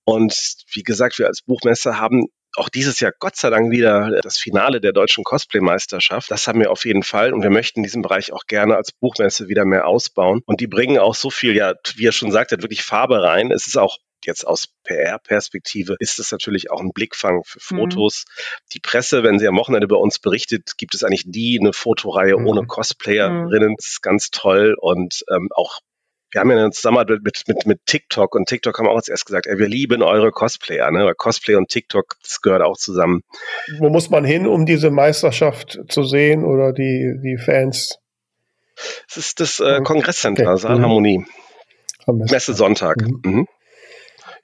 [0.03, 0.35] Und
[0.71, 2.27] wie gesagt, wir als Buchmesse haben
[2.57, 6.31] auch dieses Jahr Gott sei Dank wieder das Finale der deutschen Cosplay-Meisterschaft.
[6.31, 9.47] Das haben wir auf jeden Fall und wir möchten diesen Bereich auch gerne als Buchmesse
[9.47, 10.41] wieder mehr ausbauen.
[10.45, 13.51] Und die bringen auch so viel, ja, wie er schon sagt, hat wirklich Farbe rein.
[13.51, 17.79] Es ist auch jetzt aus PR-Perspektive ist es natürlich auch ein Blickfang für mhm.
[17.79, 18.25] Fotos.
[18.25, 18.41] Mhm.
[18.73, 22.37] Die Presse, wenn sie am Wochenende bei uns berichtet, gibt es eigentlich die eine Fotoreihe
[22.37, 22.47] mhm.
[22.47, 23.71] ohne Cosplayerinnen.
[23.71, 23.75] Mhm.
[23.77, 25.79] Das ist ganz toll und ähm, auch
[26.35, 29.25] wir haben ja eine Zusammenarbeit mit, mit, mit TikTok und TikTok haben auch als erst
[29.25, 31.05] gesagt, ey, wir lieben eure Cosplayer, ne?
[31.05, 33.21] Weil Cosplay und TikTok, das gehört auch zusammen.
[33.79, 37.99] Wo muss man hin, um diese Meisterschaft zu sehen oder die, die Fans?
[39.07, 40.57] Es ist das äh, Kongresscenter, okay.
[40.57, 41.25] Saalharmonie.
[42.05, 42.25] Mhm.
[42.29, 42.97] Messe Sonntag.
[42.97, 43.21] Mhm.
[43.23, 43.47] Mhm.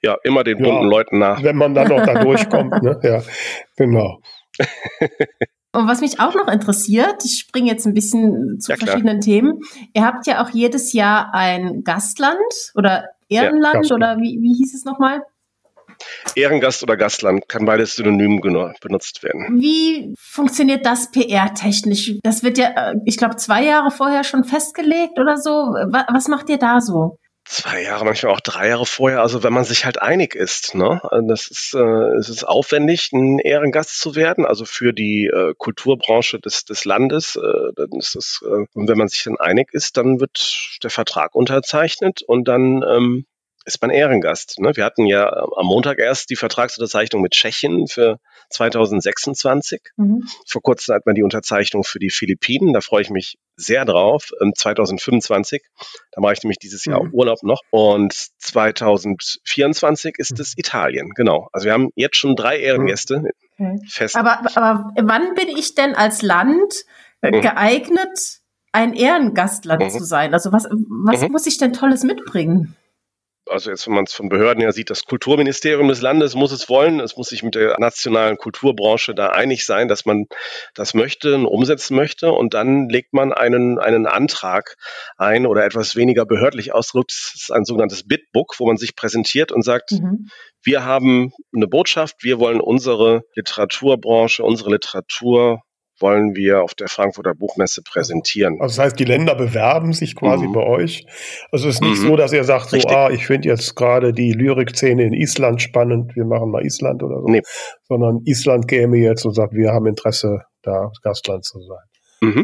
[0.00, 1.42] Ja, immer den bunten ja, Leuten nach.
[1.42, 2.98] Wenn man dann noch da durchkommt, ne?
[3.02, 3.22] Ja,
[3.76, 4.18] genau.
[5.74, 9.60] Und was mich auch noch interessiert, ich springe jetzt ein bisschen zu ja, verschiedenen Themen.
[9.94, 12.38] Ihr habt ja auch jedes Jahr ein Gastland
[12.74, 15.22] oder Ehrenland ja, oder wie, wie hieß es nochmal?
[16.34, 19.60] Ehrengast oder Gastland kann beides synonym benutzt werden.
[19.60, 22.14] Wie funktioniert das PR-technisch?
[22.22, 25.50] Das wird ja, äh, ich glaube, zwei Jahre vorher schon festgelegt oder so.
[25.50, 27.18] Was macht ihr da so?
[27.44, 30.74] Zwei Jahre, manchmal auch drei Jahre vorher, also wenn man sich halt einig ist.
[30.74, 31.00] Ne?
[31.10, 35.54] Also das ist, äh, es ist aufwendig, ein Ehrengast zu werden, also für die äh,
[35.56, 37.36] Kulturbranche des, des Landes.
[37.36, 40.90] Äh, dann ist das, äh, und wenn man sich dann einig ist, dann wird der
[40.90, 43.26] Vertrag unterzeichnet und dann ähm,
[43.64, 44.58] ist man Ehrengast.
[44.58, 44.72] Ne?
[44.74, 48.18] Wir hatten ja am Montag erst die Vertragsunterzeichnung mit Tschechien für
[48.50, 49.80] 2026.
[49.96, 50.24] Mhm.
[50.46, 52.72] Vor kurzem hat man die Unterzeichnung für die Philippinen.
[52.72, 54.30] Da freue ich mich sehr drauf.
[54.54, 57.12] 2025, ähm, da mache ich nämlich dieses Jahr mhm.
[57.12, 57.60] Urlaub noch.
[57.70, 61.10] Und 2024 ist es Italien.
[61.14, 61.48] Genau.
[61.52, 63.22] Also wir haben jetzt schon drei Ehrengäste
[63.58, 63.78] okay.
[63.88, 64.16] fest.
[64.16, 66.84] Aber, aber wann bin ich denn als Land
[67.22, 67.40] mhm.
[67.40, 68.40] geeignet,
[68.72, 69.90] ein Ehrengastland mhm.
[69.90, 70.32] zu sein?
[70.32, 71.32] Also was, was mhm.
[71.32, 72.76] muss ich denn Tolles mitbringen?
[73.46, 76.68] Also jetzt, wenn man es von Behörden her sieht, das Kulturministerium des Landes muss es
[76.68, 77.00] wollen.
[77.00, 80.26] Es muss sich mit der nationalen Kulturbranche da einig sein, dass man
[80.74, 82.32] das möchte und umsetzen möchte.
[82.32, 84.76] Und dann legt man einen, einen Antrag
[85.16, 87.12] ein oder etwas weniger behördlich ausgedrückt.
[87.12, 90.28] Das ist ein sogenanntes Bitbook, wo man sich präsentiert und sagt, mhm.
[90.62, 95.62] wir haben eine Botschaft, wir wollen unsere Literaturbranche, unsere Literatur
[96.02, 98.60] wollen wir auf der Frankfurter Buchmesse präsentieren.
[98.60, 100.52] Also das heißt, die Länder bewerben sich quasi mhm.
[100.52, 101.06] bei euch.
[101.50, 102.08] Also es ist nicht mhm.
[102.08, 106.14] so, dass ihr sagt, so, ah, ich finde jetzt gerade die Lyrikszene in Island spannend,
[106.16, 107.28] wir machen mal Island oder so.
[107.28, 107.42] Nee.
[107.88, 112.34] Sondern Island käme jetzt und sagt, wir haben Interesse, da Gastland zu sein.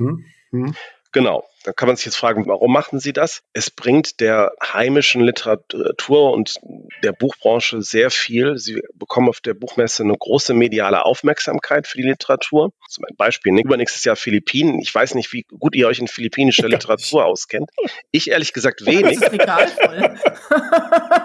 [0.51, 0.75] Mhm.
[1.13, 1.45] Genau.
[1.65, 3.43] Da kann man sich jetzt fragen, warum machen Sie das?
[3.53, 6.55] Es bringt der heimischen Literatur und
[7.03, 8.57] der Buchbranche sehr viel.
[8.59, 12.73] Sie bekommen auf der Buchmesse eine große mediale Aufmerksamkeit für die Literatur.
[12.89, 14.81] Zum Beispiel ne, übernächstes Jahr Philippinen.
[14.81, 17.71] Ich weiß nicht, wie gut ihr euch in philippinischer Literatur auskennt.
[18.13, 19.19] Ich ehrlich gesagt wenig.
[19.19, 20.19] Das ist egal voll.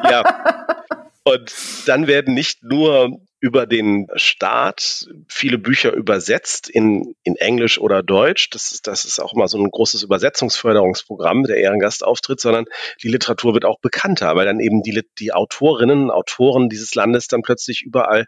[0.10, 0.66] ja.
[1.24, 1.54] Und
[1.86, 8.50] dann werden nicht nur über den Staat viele Bücher übersetzt in, in Englisch oder Deutsch.
[8.52, 12.64] Das ist, das ist auch immer so ein großes Übersetzungsförderungsprogramm, der Ehrengastauftritt, sondern
[13.04, 17.28] die Literatur wird auch bekannter, weil dann eben die, die Autorinnen und Autoren dieses Landes
[17.28, 18.28] dann plötzlich überall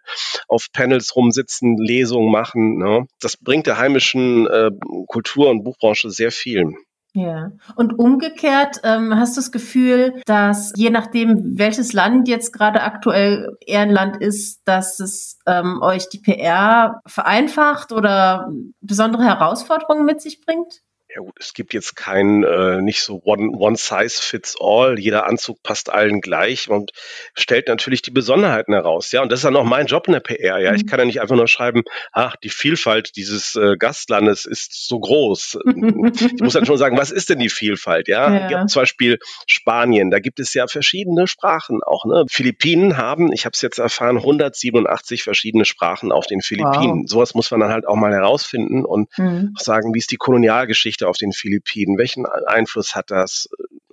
[0.49, 2.77] auf Panels rumsitzen, Lesungen machen.
[2.77, 3.07] Ne?
[3.21, 4.69] Das bringt der heimischen äh,
[5.07, 6.73] Kultur- und Buchbranche sehr viel.
[7.15, 7.51] Ja.
[7.77, 13.55] Und umgekehrt ähm, hast du das Gefühl, dass je nachdem, welches Land jetzt gerade aktuell
[13.65, 18.51] Ehrenland ist, dass es ähm, euch die PR vereinfacht oder
[18.81, 20.81] besondere Herausforderungen mit sich bringt?
[21.15, 25.25] Ja gut, es gibt jetzt kein, äh, nicht so one, one size fits all, jeder
[25.25, 26.91] Anzug passt allen gleich und
[27.33, 29.13] stellt natürlich die Besonderheiten heraus.
[29.13, 30.59] Ja, und das ist dann auch mein Job in der PR.
[30.59, 30.75] Ja, mhm.
[30.75, 34.99] ich kann ja nicht einfach nur schreiben, ach, die Vielfalt dieses äh, Gastlandes ist so
[34.99, 35.59] groß.
[35.65, 38.09] ich muss dann schon sagen, was ist denn die Vielfalt?
[38.09, 38.67] Ja, ja.
[38.67, 42.03] zum Beispiel Spanien, da gibt es ja verschiedene Sprachen auch.
[42.03, 42.25] Ne?
[42.29, 47.03] Philippinen haben, ich habe es jetzt erfahren, 187 verschiedene Sprachen auf den Philippinen.
[47.03, 47.09] Wow.
[47.09, 49.53] Sowas muss man dann halt auch mal herausfinden und mhm.
[49.57, 51.97] sagen, wie ist die Kolonialgeschichte auf den Philippinen?
[51.97, 53.47] Welchen Einfluss hat das?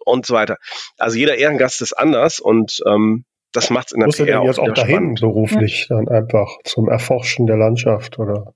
[0.04, 0.56] Und so weiter.
[0.98, 4.46] Also jeder Ehrengast ist anders und ähm, das macht es in der Musst PR denn
[4.46, 5.20] jetzt auch, auch dahin spannend.
[5.20, 5.96] beruflich ja.
[5.96, 8.54] dann einfach zum Erforschen der Landschaft oder?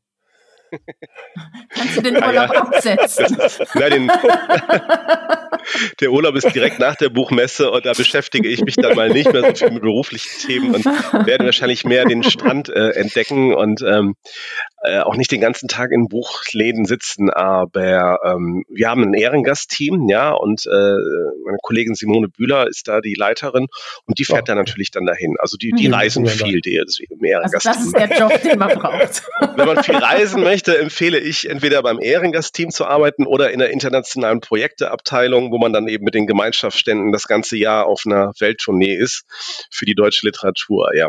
[1.69, 2.61] Kannst du den Urlaub ja, ja.
[2.63, 3.37] absetzen?
[3.75, 4.09] Nein, den,
[6.01, 9.33] der Urlaub ist direkt nach der Buchmesse und da beschäftige ich mich dann mal nicht
[9.33, 10.85] mehr so viel mit beruflichen Themen und
[11.27, 14.15] werde wahrscheinlich mehr den Strand äh, entdecken und ähm,
[14.83, 20.09] äh, auch nicht den ganzen Tag in Buchläden sitzen, aber ähm, wir haben ein Ehrengastteam,
[20.09, 20.71] ja, und äh,
[21.45, 23.67] meine Kollegin Simone Bühler ist da die Leiterin
[24.05, 24.47] und die fährt oh.
[24.47, 25.37] da natürlich dann dahin.
[25.39, 25.95] Also die, die mhm.
[25.95, 27.73] reisen viel, die im Ehrengastteam.
[27.73, 29.23] Also das ist der Job, den man braucht.
[29.57, 33.71] Wenn man viel reisen möchte, empfehle ich entweder beim Ehrengastteam zu arbeiten oder in der
[33.71, 38.95] internationalen Projekteabteilung, wo man dann eben mit den Gemeinschaftsständen das ganze Jahr auf einer Welttournee
[38.95, 39.24] ist
[39.70, 41.09] für die deutsche Literatur, ja.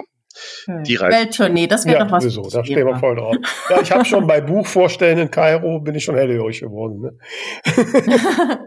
[0.68, 1.18] Die Reise.
[1.18, 2.24] Welttournee, das wäre ja, doch was.
[2.24, 3.36] Sowieso, da stehen wir voll drauf.
[3.70, 7.02] Ja, ich habe schon bei Buchvorstellen in Kairo, bin ich schon hellhörig geworden.
[7.02, 7.18] Ne?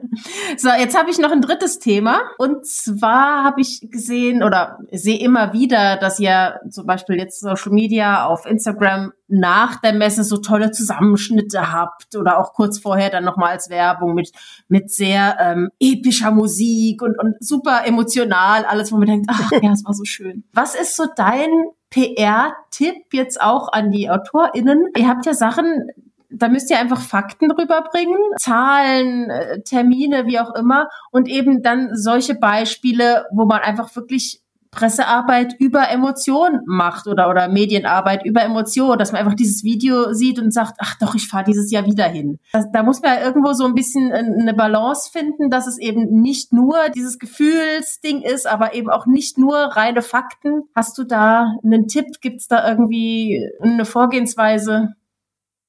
[0.56, 2.22] so, jetzt habe ich noch ein drittes Thema.
[2.38, 7.72] Und zwar habe ich gesehen oder sehe immer wieder, dass ihr zum Beispiel jetzt Social
[7.72, 13.24] Media auf Instagram nach der Messe so tolle Zusammenschnitte habt oder auch kurz vorher dann
[13.24, 14.32] nochmal als Werbung mit,
[14.68, 19.72] mit sehr ähm, epischer Musik und, und super emotional, alles, wo man denkt, ach ja,
[19.72, 20.44] es war so schön.
[20.52, 21.48] Was ist so dein
[21.90, 24.88] PR-Tipp jetzt auch an die AutorInnen?
[24.96, 25.90] Ihr habt ja Sachen,
[26.30, 31.90] da müsst ihr einfach Fakten rüberbringen, Zahlen, äh, Termine, wie auch immer, und eben dann
[31.94, 34.40] solche Beispiele, wo man einfach wirklich
[34.70, 40.38] Pressearbeit über Emotion macht oder, oder Medienarbeit über Emotion, dass man einfach dieses Video sieht
[40.38, 42.38] und sagt, ach doch, ich fahre dieses Jahr wieder hin.
[42.52, 46.20] Das, da muss man ja irgendwo so ein bisschen eine Balance finden, dass es eben
[46.20, 50.62] nicht nur dieses Gefühlsding ist, aber eben auch nicht nur reine Fakten.
[50.74, 52.20] Hast du da einen Tipp?
[52.20, 54.94] Gibt es da irgendwie eine Vorgehensweise?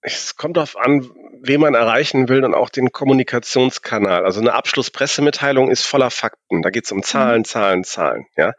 [0.01, 1.09] Es kommt darauf an,
[1.43, 4.23] wen man erreichen will und auch den Kommunikationskanal.
[4.23, 6.61] Also eine Abschlusspressemitteilung ist voller Fakten.
[6.61, 7.45] Da geht es um Zahlen, mhm.
[7.45, 8.27] Zahlen, Zahlen.
[8.37, 8.53] Ja?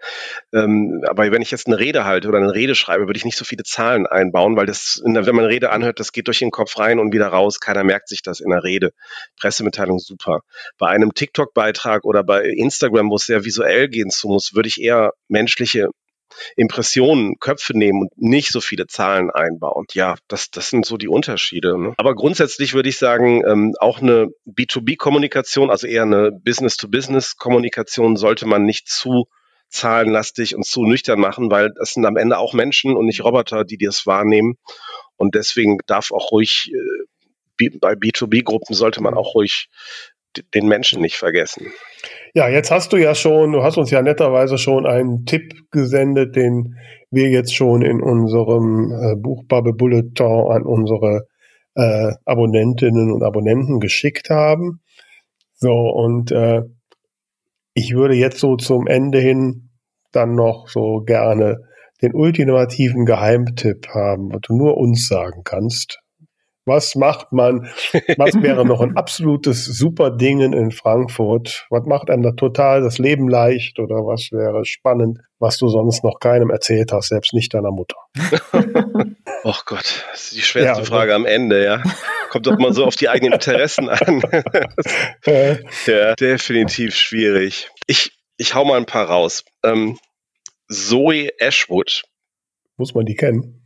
[0.53, 3.39] Ähm, aber wenn ich jetzt eine Rede halte oder eine Rede schreibe, würde ich nicht
[3.39, 6.51] so viele Zahlen einbauen, weil das, wenn man eine Rede anhört, das geht durch den
[6.51, 7.61] Kopf rein und wieder raus.
[7.61, 8.91] Keiner merkt sich das in der Rede.
[9.41, 10.41] Pressemitteilung super.
[10.79, 14.81] Bei einem TikTok-Beitrag oder bei Instagram, wo es sehr visuell gehen zu muss, würde ich
[14.81, 15.89] eher menschliche
[16.57, 19.87] Impressionen, Köpfe nehmen und nicht so viele Zahlen einbauen.
[19.93, 21.79] Ja, das, das sind so die Unterschiede.
[21.79, 21.95] Ne?
[21.97, 28.65] Aber grundsätzlich würde ich sagen, ähm, auch eine B2B-Kommunikation, also eher eine Business-to-Business-Kommunikation sollte man
[28.65, 29.27] nicht zu
[29.69, 33.65] zahlenlastig und zu nüchtern machen, weil das sind am Ende auch Menschen und nicht Roboter,
[33.65, 34.57] die das wahrnehmen.
[35.17, 39.69] Und deswegen darf auch ruhig, äh, bei B2B-Gruppen sollte man auch ruhig
[40.55, 41.73] den Menschen nicht vergessen.
[42.35, 46.35] Ja, jetzt hast du ja schon, du hast uns ja netterweise schon einen Tipp gesendet,
[46.35, 46.77] den
[47.11, 51.27] wir jetzt schon in unserem äh, Buchbubble Bulletin an unsere
[51.75, 54.81] äh, Abonnentinnen und Abonnenten geschickt haben.
[55.55, 56.63] So, und äh,
[57.75, 59.69] ich würde jetzt so zum Ende hin
[60.11, 61.59] dann noch so gerne
[62.01, 66.02] den ultimativen Geheimtipp haben, was du nur uns sagen kannst.
[66.65, 67.69] Was macht man?
[68.17, 71.67] Was wäre noch ein absolutes super Ding in Frankfurt?
[71.71, 76.05] Was macht einem da total das Leben leicht oder was wäre spannend, was du sonst
[76.05, 77.97] noch keinem erzählt hast, selbst nicht deiner Mutter?
[79.45, 81.83] Oh Gott, das ist die schwerste ja, Frage am Ende, ja.
[82.31, 84.23] Kommt doch mal so auf die eigenen Interessen an.
[85.87, 87.69] ja, definitiv schwierig.
[87.89, 89.45] Ich, ich hau mal ein paar raus.
[89.65, 89.99] Ähm,
[90.69, 92.05] Zoe Ashwood.
[92.77, 93.62] Muss man die kennen?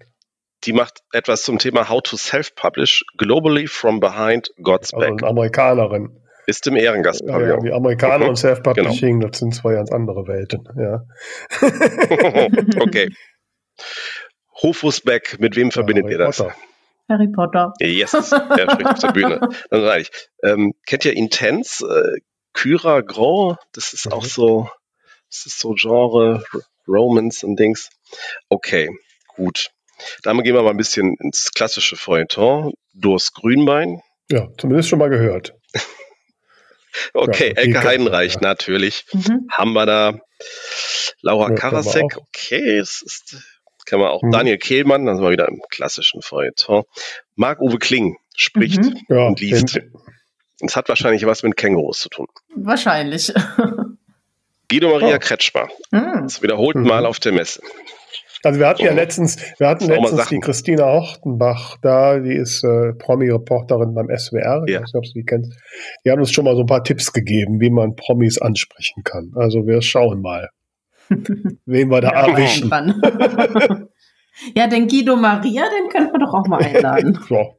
[0.67, 5.23] Die macht etwas zum Thema How to Self-Publish Globally from Behind God's also Back.
[5.23, 6.21] Eine Amerikanerin.
[6.47, 7.23] Ist im Ehrengast.
[7.27, 8.29] Ja, ja, die Amerikaner okay.
[8.29, 9.31] und Self-Publishing, genau.
[9.31, 10.69] das sind zwei ganz andere Welten.
[10.77, 11.05] Ja.
[12.81, 13.11] okay.
[14.63, 16.39] Hofus Beck, mit wem verbindet Harry ihr das?
[16.39, 16.55] Potter.
[17.09, 17.73] Harry Potter.
[17.81, 19.41] Yes, der spricht auf der Bühne.
[19.71, 20.11] Dann sage ich,
[20.43, 21.85] ähm, kennt ihr Intense?
[21.85, 22.21] Äh,
[22.53, 23.57] Kyra Gros?
[23.73, 24.13] Das ist mhm.
[24.13, 24.71] auch so,
[25.29, 26.45] das ist so Genre
[26.89, 27.91] Romance und Dings.
[28.49, 28.89] Okay,
[29.35, 29.71] gut.
[30.23, 32.75] Damit gehen wir mal ein bisschen ins klassische Feuilleton.
[32.95, 34.01] Durst Grünbein.
[34.31, 35.55] Ja, zumindest schon mal gehört.
[37.15, 38.41] okay, ja, Elke Heidenreich ja.
[38.41, 39.05] natürlich.
[39.13, 39.49] Mhm.
[39.51, 40.19] Haben wir da.
[41.23, 43.37] Laura ja, Karasek, okay, es ist,
[43.87, 44.23] kennen wir auch.
[44.23, 44.31] Mhm.
[44.31, 46.85] Daniel Kehlmann, dann sind wir wieder im klassischen Feuilleton.
[47.35, 49.17] Marc-Uwe Kling spricht mhm.
[49.17, 49.81] und liest.
[50.61, 52.27] Es hat wahrscheinlich was mit Kängurus zu tun.
[52.55, 53.33] Wahrscheinlich.
[54.71, 55.19] Guido Maria oh.
[55.19, 55.69] Kretschmer.
[55.91, 56.23] Mhm.
[56.23, 56.87] Das wiederholt mhm.
[56.87, 57.63] mal auf der Messe.
[58.43, 62.93] Also wir hatten ja letztens, wir hatten letztens die Christina Hortenbach da, die ist äh,
[62.93, 64.63] Promi-Reporterin beim SWR.
[64.67, 64.81] Ich ja.
[64.81, 65.53] weiß nicht, ob du die kennst.
[66.05, 69.33] Die haben uns schon mal so ein paar Tipps gegeben, wie man Promis ansprechen kann.
[69.35, 70.51] Also wir schauen mal,
[71.67, 72.71] wen wir da ja, erwischen.
[74.55, 77.19] ja, den Guido Maria, den könnten wir doch auch mal einladen.
[77.29, 77.59] so.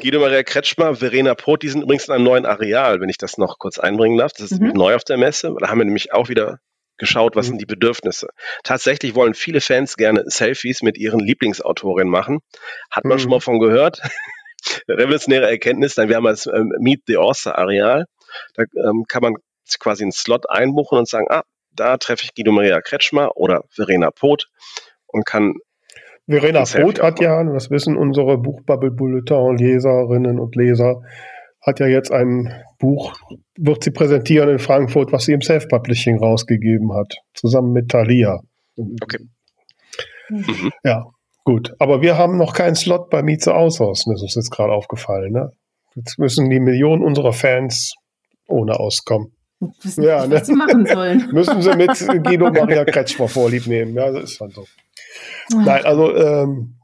[0.00, 3.36] Guido Maria Kretschmer, Verena Poth, die sind übrigens in einem neuen Areal, wenn ich das
[3.36, 4.32] noch kurz einbringen darf.
[4.32, 4.72] Das ist mhm.
[4.72, 5.54] neu auf der Messe.
[5.60, 6.58] Da haben wir nämlich auch wieder
[7.00, 7.50] geschaut, was mhm.
[7.50, 8.28] sind die Bedürfnisse.
[8.62, 12.38] Tatsächlich wollen viele Fans gerne Selfies mit ihren Lieblingsautorinnen machen.
[12.90, 13.20] Hat man mhm.
[13.20, 14.00] schon mal von gehört?
[14.88, 18.04] Revolutionäre Erkenntnis, dann wir haben das ähm, Meet the Author Areal.
[18.54, 19.34] Da ähm, kann man
[19.80, 21.42] quasi einen Slot einbuchen und sagen, ah,
[21.72, 24.48] da treffe ich Guido Maria Kretschmer oder Verena Poth
[25.06, 25.54] und kann
[26.28, 31.02] Verena Poth hat ja, das wissen unsere Buchbubble-Bulletin-Leserinnen und Leser,
[31.60, 33.14] hat ja jetzt ein Buch,
[33.56, 38.40] wird sie präsentieren in Frankfurt, was sie im Self-Publishing rausgegeben hat, zusammen mit Thalia.
[38.76, 39.26] Okay.
[40.30, 40.70] Mhm.
[40.84, 41.04] Ja,
[41.44, 41.74] gut.
[41.78, 45.32] Aber wir haben noch keinen Slot bei Mieze Aushaus, das ist uns jetzt gerade aufgefallen.
[45.32, 45.50] Ne?
[45.94, 47.92] Jetzt müssen die Millionen unserer Fans
[48.48, 49.32] ohne auskommen.
[49.82, 50.36] Wissen ja, nicht, ne?
[50.36, 51.28] was sie machen sollen.
[51.32, 53.94] müssen sie mit Guido Maria Kretschmer vorlieb nehmen.
[53.94, 54.64] Ja, das ist dann so.
[55.52, 56.76] Nein, also ähm,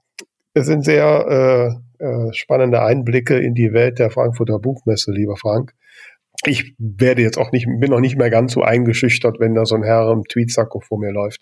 [0.52, 5.72] es sind sehr äh, äh, spannende Einblicke in die Welt der Frankfurter Buchmesse, lieber Frank.
[6.44, 9.74] Ich werde jetzt auch nicht, bin noch nicht mehr ganz so eingeschüchtert, wenn da so
[9.74, 11.40] ein Herr im Tweetsacko vor mir läuft.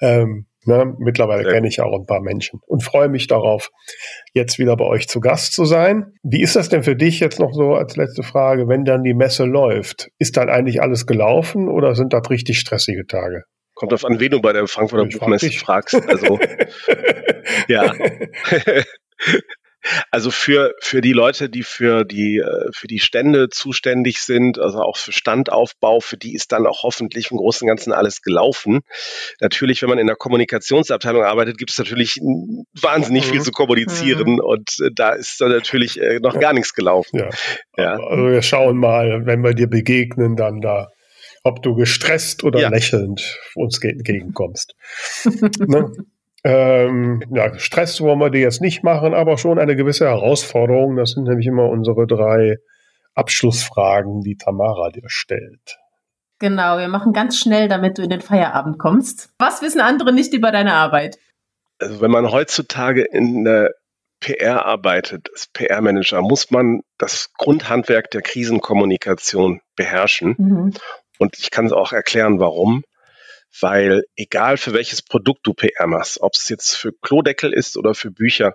[0.00, 3.70] Ähm, ne, mittlerweile kenne ich auch ein paar Menschen und freue mich darauf,
[4.32, 6.14] jetzt wieder bei euch zu Gast zu sein.
[6.22, 9.14] Wie ist das denn für dich jetzt noch so als letzte Frage, wenn dann die
[9.14, 10.08] Messe läuft?
[10.18, 13.44] Ist dann eigentlich alles gelaufen oder sind das richtig stressige Tage?
[13.74, 16.08] Kommt auf an, wen du bei der Frankfurter Buchmesse frag fragst.
[16.08, 16.38] Also,
[17.68, 17.94] ja.
[20.10, 24.80] Also für, für die Leute, die für die, äh, für die Stände zuständig sind, also
[24.80, 28.80] auch für Standaufbau, für die ist dann auch hoffentlich im Großen und Ganzen alles gelaufen.
[29.40, 32.16] Natürlich, wenn man in der Kommunikationsabteilung arbeitet, gibt es natürlich
[32.80, 33.44] wahnsinnig viel mhm.
[33.44, 34.40] zu kommunizieren mhm.
[34.40, 37.18] und äh, da ist dann natürlich äh, noch gar nichts gelaufen.
[37.18, 37.30] Ja.
[37.76, 37.92] ja.
[37.94, 40.88] Also wir schauen mal, wenn wir dir begegnen, dann da
[41.42, 42.68] ob du gestresst oder ja.
[42.68, 44.74] lächelnd uns entgegenkommst.
[45.58, 45.90] ne?
[46.42, 50.96] Ähm, ja, Stress wollen wir dir jetzt nicht machen, aber schon eine gewisse Herausforderung.
[50.96, 52.56] Das sind nämlich immer unsere drei
[53.14, 55.78] Abschlussfragen, die Tamara dir stellt.
[56.38, 59.30] Genau, wir machen ganz schnell, damit du in den Feierabend kommst.
[59.38, 61.18] Was wissen andere nicht über deine Arbeit?
[61.78, 63.74] Also wenn man heutzutage in der
[64.20, 70.34] PR arbeitet, als PR-Manager, muss man das Grundhandwerk der Krisenkommunikation beherrschen.
[70.38, 70.74] Mhm.
[71.18, 72.84] Und ich kann es auch erklären, warum
[73.60, 77.94] weil egal für welches Produkt du PR machst, ob es jetzt für Klodeckel ist oder
[77.94, 78.54] für Bücher,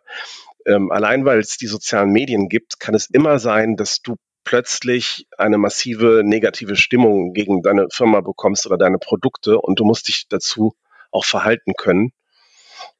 [0.65, 5.27] ähm, allein weil es die sozialen Medien gibt, kann es immer sein, dass du plötzlich
[5.37, 10.27] eine massive negative Stimmung gegen deine Firma bekommst oder deine Produkte und du musst dich
[10.29, 10.75] dazu
[11.11, 12.11] auch verhalten können.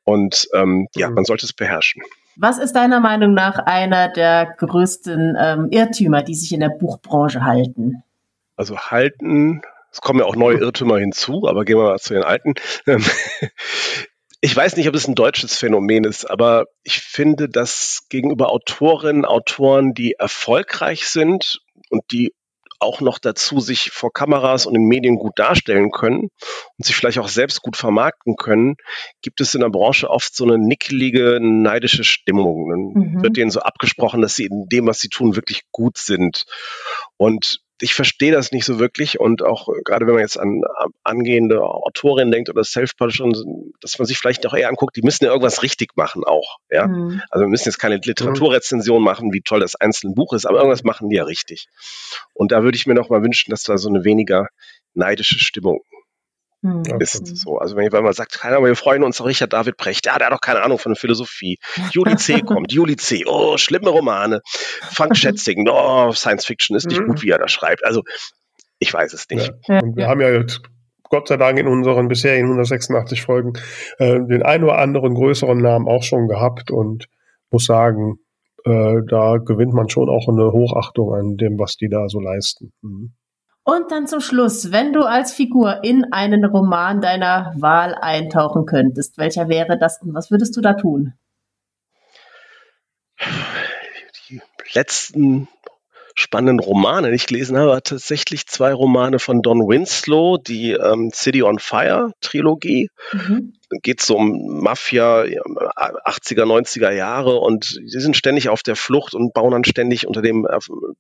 [0.03, 1.15] Und ähm, ja, mhm.
[1.15, 2.03] man sollte es beherrschen.
[2.35, 7.43] Was ist deiner Meinung nach einer der größten ähm, Irrtümer, die sich in der Buchbranche
[7.43, 8.03] halten?
[8.57, 9.61] Also halten
[9.95, 12.55] Es kommen ja auch neue Irrtümer hinzu, aber gehen wir mal zu den alten.
[14.41, 19.25] Ich weiß nicht, ob es ein deutsches Phänomen ist, aber ich finde, dass gegenüber Autorinnen,
[19.25, 22.31] Autoren, die erfolgreich sind und die
[22.79, 26.29] auch noch dazu sich vor Kameras und in Medien gut darstellen können
[26.77, 28.75] und sich vielleicht auch selbst gut vermarkten können,
[29.23, 32.69] gibt es in der Branche oft so eine nickelige, neidische Stimmung.
[32.69, 33.23] Dann mhm.
[33.23, 36.45] wird denen so abgesprochen, dass sie in dem, was sie tun, wirklich gut sind.
[37.17, 40.61] Und ich verstehe das nicht so wirklich und auch äh, gerade wenn man jetzt an,
[40.78, 45.26] an angehende Autorinnen denkt oder Self-Publisherinnen, dass man sich vielleicht auch eher anguckt, die müssen
[45.26, 46.88] ja irgendwas richtig machen auch, ja.
[46.88, 47.21] Mhm.
[47.30, 50.84] Also wir müssen jetzt keine Literaturrezension machen, wie toll das einzelne Buch ist, aber irgendwas
[50.84, 51.67] machen die ja richtig.
[52.34, 54.47] Und da würde ich mir noch mal wünschen, dass da so eine weniger
[54.93, 55.82] neidische Stimmung
[56.66, 56.99] hm.
[56.99, 57.57] ist so.
[57.57, 60.28] Also wenn, wenn man sagt, keiner, wir freuen uns auf Richard David Brecht, ja, der
[60.28, 61.57] hat doch keine Ahnung von der Philosophie.
[61.91, 62.41] Juli C.
[62.45, 63.24] kommt, Juli C.
[63.26, 64.41] Oh, schlimme Romane.
[64.91, 67.07] Frank Schätzing, oh, Science Fiction ist nicht mhm.
[67.07, 67.86] gut, wie er das schreibt.
[67.86, 68.03] Also
[68.80, 69.51] ich weiß es nicht.
[69.68, 69.80] Ja.
[69.80, 70.61] Und wir haben ja jetzt
[71.09, 73.53] Gott sei Dank in unseren bisherigen 186 Folgen
[73.99, 77.05] äh, den ein oder anderen größeren Namen auch schon gehabt und
[77.51, 78.16] muss sagen,
[78.66, 82.74] äh, da gewinnt man schon auch eine Hochachtung an dem, was die da so leisten.
[82.82, 83.13] Mhm.
[83.68, 89.18] Und dann zum Schluss, wenn du als Figur in einen Roman deiner Wahl eintauchen könntest,
[89.18, 91.13] welcher wäre das und was würdest du da tun?
[94.30, 94.39] Die
[94.74, 95.47] letzten
[96.16, 101.43] spannenden Romane, die ich gelesen habe, tatsächlich zwei Romane von Don Winslow, die ähm, City
[101.43, 102.89] on Fire Trilogie.
[103.11, 103.53] Mhm.
[103.82, 109.34] Geht so um Mafia 80er, 90er Jahre und sie sind ständig auf der Flucht und
[109.34, 110.59] bauen dann ständig unter dem äh,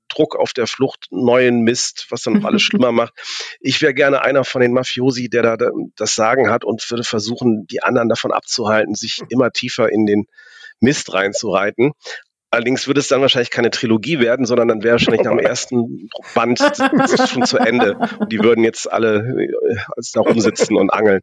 [0.09, 3.13] Druck auf der Flucht neuen Mist, was dann noch alles schlimmer macht.
[3.61, 7.65] Ich wäre gerne einer von den Mafiosi, der da das Sagen hat und würde versuchen,
[7.67, 10.25] die anderen davon abzuhalten, sich immer tiefer in den
[10.81, 11.93] Mist reinzureiten.
[12.55, 16.09] Allerdings würde es dann wahrscheinlich keine Trilogie werden, sondern dann wäre wahrscheinlich nach dem ersten
[16.33, 16.59] Band
[17.29, 17.97] schon zu Ende.
[18.17, 19.75] Und die würden jetzt alle äh,
[20.13, 21.19] da rumsitzen und angeln.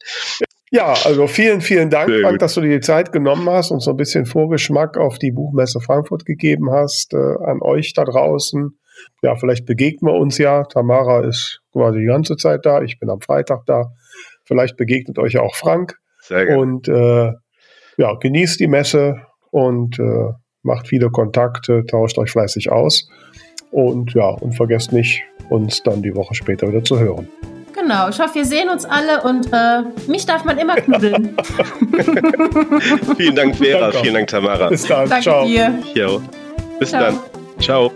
[0.70, 3.90] Ja, also vielen, vielen Dank, Frank, dass du dir die Zeit genommen hast und so
[3.92, 8.78] ein bisschen Vorgeschmack auf die Buchmesse Frankfurt gegeben hast, äh, an euch da draußen.
[9.22, 10.64] Ja, vielleicht begegnen wir uns ja.
[10.64, 12.82] Tamara ist quasi die ganze Zeit da.
[12.82, 13.92] Ich bin am Freitag da.
[14.44, 15.96] Vielleicht begegnet euch ja auch Frank.
[16.20, 16.60] Sehr gerne.
[16.60, 17.32] Und äh,
[17.96, 19.16] ja, genießt die Messe
[19.50, 23.08] und äh, macht viele Kontakte, tauscht euch fleißig aus
[23.70, 27.28] und ja, und vergesst nicht, uns dann die Woche später wieder zu hören.
[27.74, 31.36] Genau, ich hoffe, wir sehen uns alle und äh, mich darf man immer knuddeln.
[33.16, 33.98] vielen Dank, Vera, Danke.
[33.98, 34.68] vielen Dank, Tamara.
[34.68, 35.46] Bis dann, Danke ciao.
[35.46, 35.74] Dir.
[35.94, 36.20] Jo.
[36.78, 37.02] Bis ciao.
[37.02, 37.18] dann.
[37.60, 37.90] Ciao.